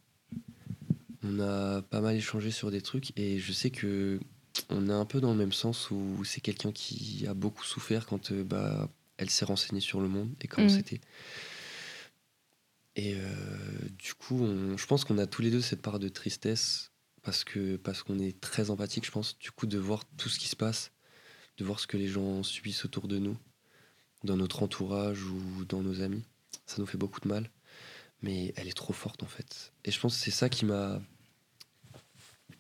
[1.23, 4.21] On a pas mal échangé sur des trucs et je sais que
[4.71, 8.07] on est un peu dans le même sens où c'est quelqu'un qui a beaucoup souffert
[8.07, 8.89] quand euh, bah,
[9.19, 10.71] elle s'est renseignée sur le monde et comment Mm.
[10.71, 11.01] c'était.
[12.97, 13.27] Et euh,
[13.99, 16.91] du coup, on- je pense qu'on a tous les deux cette part de tristesse
[17.23, 19.39] parce que parce qu'on est très empathique, je pense.
[19.39, 20.93] Du coup, de voir tout ce qui se passe,
[21.59, 23.37] de voir ce que les gens subissent autour de nous,
[24.25, 26.23] dans notre entourage ou dans nos amis,
[26.67, 27.51] ça nous fait beaucoup de mal.
[28.23, 29.73] Mais elle est trop forte en fait.
[29.85, 31.01] Et je pense que c'est ça qui m'a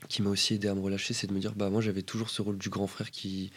[0.08, 2.30] qui m'a aussi aidé à me relâcher, c'est de me dire bah moi j'avais toujours
[2.30, 3.50] ce rôle du grand frère qui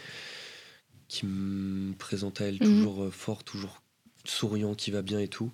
[1.08, 2.66] qui me présentait à elle Mhm.
[2.66, 3.82] toujours euh, fort, toujours
[4.26, 5.52] souriant, qui va bien et tout.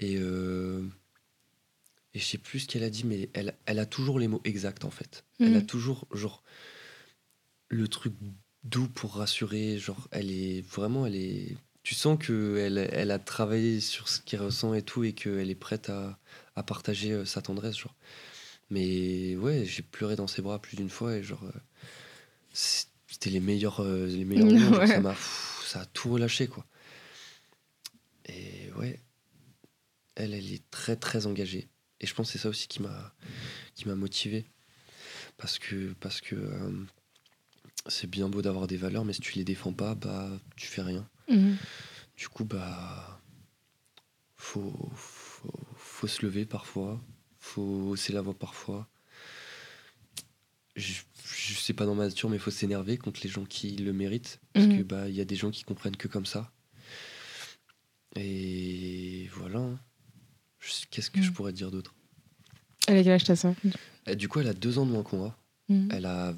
[0.00, 0.86] Et euh,
[2.14, 4.40] et je sais plus ce qu'elle a dit, mais elle, elle a toujours les mots
[4.44, 5.24] exacts en fait.
[5.40, 5.66] Elle a Mhm.
[5.66, 6.42] toujours genre
[7.68, 8.14] le truc
[8.62, 9.78] doux pour rassurer.
[9.78, 11.56] Genre elle est vraiment, elle est.
[11.84, 15.50] Tu sens que elle, elle a travaillé sur ce qu'elle ressent et tout et qu'elle
[15.50, 16.18] est prête à,
[16.56, 17.94] à partager euh, sa tendresse genre.
[18.70, 21.52] Mais ouais, j'ai pleuré dans ses bras plus d'une fois et genre euh,
[22.52, 24.70] c'était les meilleurs euh, les meilleurs moments.
[24.72, 24.86] genre, Ouais.
[24.86, 26.66] ça m'a pff, ça a tout relâché quoi.
[28.26, 28.98] Et ouais,
[30.14, 31.68] elle elle est très très engagée
[32.00, 33.14] et je pense que c'est ça aussi qui m'a
[33.74, 34.46] qui m'a motivé
[35.36, 36.36] parce que parce que
[37.88, 40.82] c'est bien beau d'avoir des valeurs mais si tu les défends pas bah tu fais
[40.82, 41.06] rien.
[41.28, 41.56] Mhm.
[42.16, 43.20] Du coup, bah,
[44.36, 47.00] faut, faut, faut se lever parfois,
[47.38, 48.88] faut hausser la voix parfois.
[50.76, 50.92] Je,
[51.24, 53.92] je sais pas dans ma nature, mais il faut s'énerver contre les gens qui le
[53.92, 54.78] méritent, parce Mhm.
[54.78, 56.50] que bah, il y a des gens qui comprennent que comme ça.
[58.16, 59.70] Et voilà.
[60.90, 61.34] Qu'est-ce que je Mhm.
[61.34, 61.94] pourrais te dire d'autre?
[62.86, 63.34] Elle a quel âge ta
[64.08, 65.38] Euh, Du coup, elle a deux ans de moins qu'on moi.
[65.68, 65.88] Mhm.
[65.92, 66.34] Elle, a,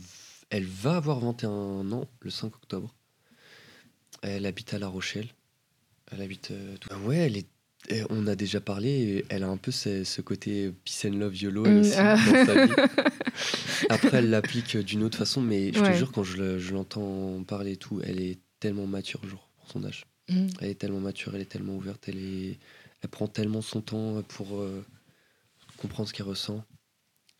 [0.50, 2.94] elle va avoir 21 ans le 5 octobre.
[4.22, 5.28] Elle habite à La Rochelle.
[6.12, 6.50] Elle habite.
[6.50, 7.46] euh, Ah ouais, elle est.
[7.88, 9.24] eh, On a déjà parlé.
[9.28, 12.16] Elle a un peu ce, ce côté peace and love YOLO elle Mm, aussi, ah.
[12.16, 12.72] dans sa vie.
[13.90, 15.92] Après, elle l'applique d'une autre façon, mais je Ouais.
[15.92, 19.48] te jure, quand je le- je l'entends parler et tout, elle est tellement mature, genre,
[19.58, 20.04] pour son âge.
[20.28, 20.48] Mhm.
[20.60, 22.58] Elle est tellement mature, elle est tellement ouverte, elle, est...
[23.02, 24.84] elle prend tellement son temps pour euh,
[25.76, 26.64] comprendre ce qu'elle ressent.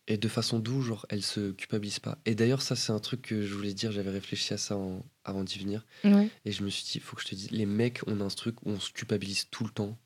[0.09, 2.19] Et de façon douce, genre, elle se culpabilise pas.
[2.27, 5.05] Et d'ailleurs, ça, c'est un truc que je voulais dire, j'avais réfléchi à ça en-
[5.25, 5.85] avant d'y venir.
[6.05, 6.29] Ouais.
[6.45, 8.25] Et je me suis dit, il faut que je te dise, les mecs, on a
[8.25, 9.99] un truc où on se culpabilise tout le temps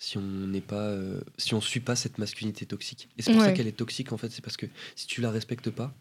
[0.00, 3.08] si on n'est pas, euh, si on suit pas cette masculinité toxique.
[3.18, 5.32] Et c'est pour ça qu'elle est toxique, en fait, c'est parce que si tu la
[5.32, 5.92] respectes pas,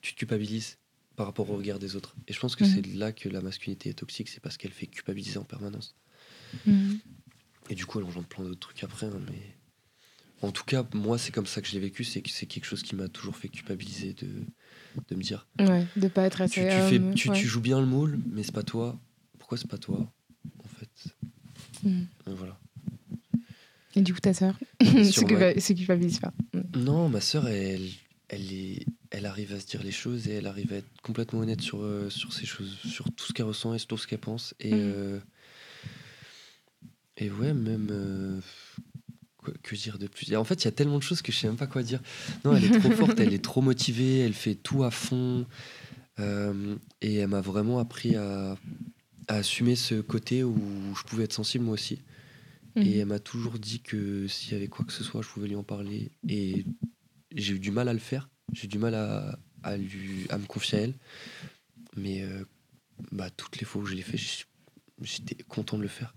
[0.00, 0.78] tu te culpabilises
[1.14, 2.16] par rapport au regard des autres.
[2.26, 2.70] Et je pense que Mhm.
[2.74, 5.94] c'est là que la masculinité est toxique, c'est parce qu'elle fait culpabiliser en permanence.
[6.66, 6.98] Mhm.
[7.68, 9.06] Et du coup, elle engendre plein d'autres trucs après.
[9.06, 9.54] hein, mais
[10.42, 12.04] en tout cas, moi, c'est comme ça que je l'ai vécu.
[12.04, 14.28] C'est que c'est quelque chose qui m'a toujours fait culpabiliser de,
[15.08, 16.66] de me dire Ouais, de pas être assez.
[16.68, 17.34] tu fais, tu, ouais.
[17.36, 18.98] tu joues bien le moule, mais c'est pas toi.
[19.38, 20.12] Pourquoi c'est pas toi
[20.64, 21.14] En fait?
[21.84, 21.90] Et
[22.26, 22.58] voilà.
[23.94, 26.32] Et du coup, ta sœur Sur se ma- culpa- se culpabilise pas.
[26.54, 26.84] Mhm.
[26.84, 27.88] Non, ma sœur, elle,
[28.28, 31.40] elle, est, elle arrive à se dire les choses et elle arrive à être complètement
[31.40, 34.06] honnête sur, euh, sur ces choses, sur tout ce qu'elle ressent et sur tout ce
[34.06, 34.54] qu'elle pense.
[34.60, 34.80] Et, Mhm.
[34.82, 35.20] euh,
[37.18, 37.88] et ouais, même.
[37.90, 38.40] euh,
[39.62, 41.38] que dire de plus Et En fait, il y a tellement de choses que je
[41.38, 42.00] sais même pas quoi dire.
[42.44, 45.46] Non, elle est trop forte, elle est trop motivée, elle fait tout à fond.
[46.18, 48.56] euh, et elle m'a vraiment appris à,
[49.28, 50.58] à assumer ce côté où
[50.96, 52.00] je pouvais être sensible moi aussi.
[52.76, 53.00] Et Mhm.
[53.00, 55.56] elle m'a toujours dit que s'il y avait quoi que ce soit, je pouvais lui
[55.56, 56.10] en parler.
[56.28, 56.64] Et
[57.34, 58.28] j'ai eu du mal à le faire.
[58.52, 60.94] J'ai eu du mal à, à, lui, à me confier à elle.
[61.96, 62.44] Mais euh,
[63.10, 64.18] bah, toutes les fois où je l'ai fait,
[65.02, 66.14] j'étais content de le faire.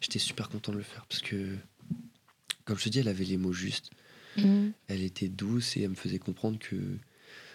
[0.00, 1.06] J'étais super content de le faire.
[1.06, 1.56] Parce que,
[2.70, 3.90] comme je te dis, elle avait les mots justes.
[4.36, 4.72] Mhm.
[4.86, 6.76] Elle était douce et elle me faisait comprendre que.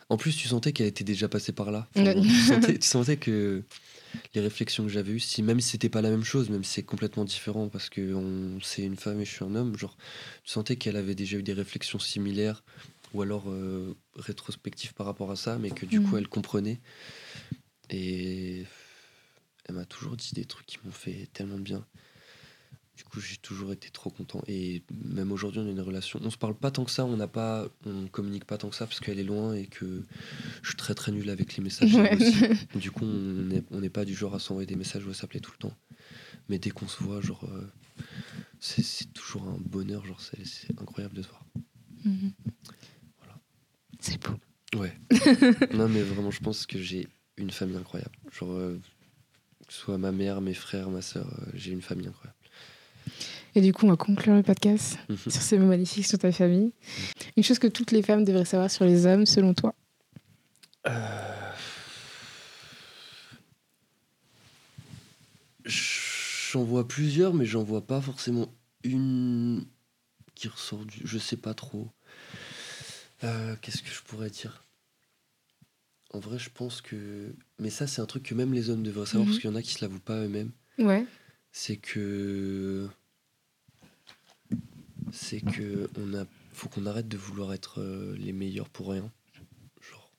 [0.10, 1.88] En plus, tu sentais qu'elle était déjà passée par là.
[1.96, 2.04] Tu,
[2.48, 3.64] sentais, tu sentais que
[4.34, 6.74] les réflexions que j'avais eues, si, même si c'était pas la même chose, même si
[6.74, 9.96] c'est complètement différent parce que on- c'est une femme et je suis un homme, genre,
[10.44, 12.64] tu sentais qu'elle avait déjà eu des réflexions similaires
[13.14, 16.06] ou alors euh, rétrospectives par rapport à ça, mais que du Mhm.
[16.10, 16.82] coup elle comprenait.
[17.90, 18.66] Et
[19.68, 21.86] elle m'a toujours dit des trucs qui m'ont fait tellement de bien.
[22.96, 24.42] Du coup, j'ai toujours été trop content.
[24.48, 26.20] Et même aujourd'hui, on a une relation.
[26.24, 28.76] On se parle pas tant que ça, on n'a pas, on communique pas tant que
[28.76, 30.04] ça parce qu'elle est loin et que
[30.62, 31.94] je suis très très nul avec les messages.
[31.96, 32.18] Ouais.
[32.76, 35.52] Du coup, on n'est pas du genre à s'envoyer des messages ou à s'appeler tout
[35.52, 35.76] le temps.
[36.48, 37.68] Mais dès qu'on se voit, genre, euh,
[38.60, 40.06] c'est toujours un bonheur.
[40.06, 41.46] Genre, c'est incroyable de se voir.
[42.06, 42.32] Mhm.
[43.20, 43.40] Voilà.
[44.00, 44.80] C'est beau.
[44.80, 44.94] Ouais.
[45.74, 48.16] non, mais vraiment, je pense que j'ai une famille incroyable.
[48.32, 48.80] Genre, euh,
[49.68, 52.35] que ce soit ma mère, mes frères, ma soeur, j'ai une famille incroyable.
[53.56, 55.18] Et du coup, on va conclure le podcast Mhm.
[55.18, 56.72] sur ces mots magnifiques sur ta famille.
[57.38, 59.74] Une chose que toutes les femmes devraient savoir sur les hommes, selon toi
[60.88, 60.92] Euh,
[65.66, 68.54] j'en vois plusieurs, mais j'en vois pas forcément
[68.84, 69.66] une
[70.36, 71.02] qui ressort du.
[71.04, 71.90] Je sais pas trop.
[73.24, 74.64] Euh, Qu'est-ce que je pourrais dire?
[76.14, 77.34] En vrai, je pense que.
[77.60, 79.32] Mais ça, c'est un truc que même les hommes devraient savoir, Mhm.
[79.32, 80.52] parce qu'il y en a qui se l'avouent pas eux-mêmes.
[80.78, 81.06] Ouais.
[81.58, 82.90] C'est que.
[85.14, 85.90] C'est que.
[85.98, 86.26] On a.
[86.52, 89.10] Faut qu'on arrête de vouloir être euh, les meilleurs pour rien.
[89.80, 90.12] Genre.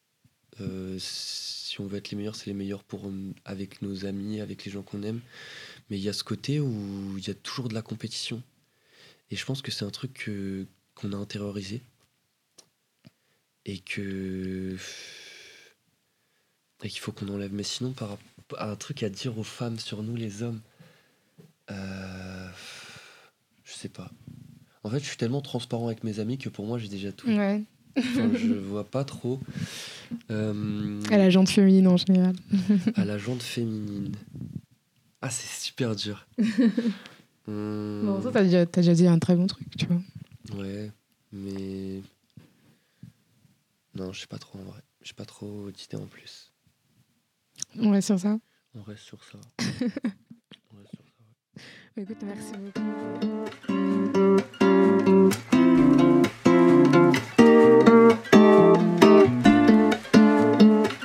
[0.63, 4.41] euh, si on veut être les meilleurs, c'est les meilleurs pour euh, avec nos amis,
[4.41, 5.21] avec les gens qu'on aime.
[5.91, 8.43] Mais il y a ce côté où il y a toujours de la compétition.
[9.31, 11.83] Et je pense que c'est un truc que- qu'on a intériorisé.
[13.67, 14.75] Et que.
[16.83, 17.53] Et qu'il faut qu'on enlève.
[17.53, 18.17] Mais sinon, par
[18.59, 20.63] un truc à dire aux femmes sur nous, les hommes.
[21.71, 22.49] Euh,
[23.65, 24.11] je sais pas.
[24.85, 27.29] En fait, je suis tellement transparent avec mes amis que pour moi, j'ai déjà tout.
[27.29, 27.63] Ouais.
[27.99, 29.41] Enfin, je vois pas trop.
[30.31, 32.37] Euh, À la jante féminine en général.
[32.95, 34.13] à la jante féminine.
[35.23, 36.27] Ah, c'est super dur.
[37.49, 40.01] Hum, Bon, ça, t'as déjà, t'as déjà dit un très bon truc, tu vois.
[40.63, 40.93] Ouais,
[41.33, 42.03] mais.
[43.95, 44.83] Non, je sais pas trop en vrai.
[45.03, 46.53] J'ai pas trop d'idées en plus.
[47.79, 48.39] On reste sur ça?
[48.75, 49.39] On reste sur ça.
[49.59, 51.25] On reste sur ça.
[51.57, 51.61] Bah,
[51.99, 52.53] Écoute, merci.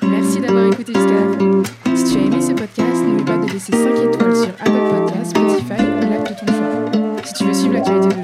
[0.04, 1.96] Merci d'avoir écouté jusqu'à la.
[1.96, 5.30] Si tu as aimé ce podcast, n'oublie pas de laisser 5 étoiles sur Apple Podcasts,
[5.30, 7.24] Spotify ou l'app de ton choix.
[7.24, 8.22] Si tu veux suivre l'actualité de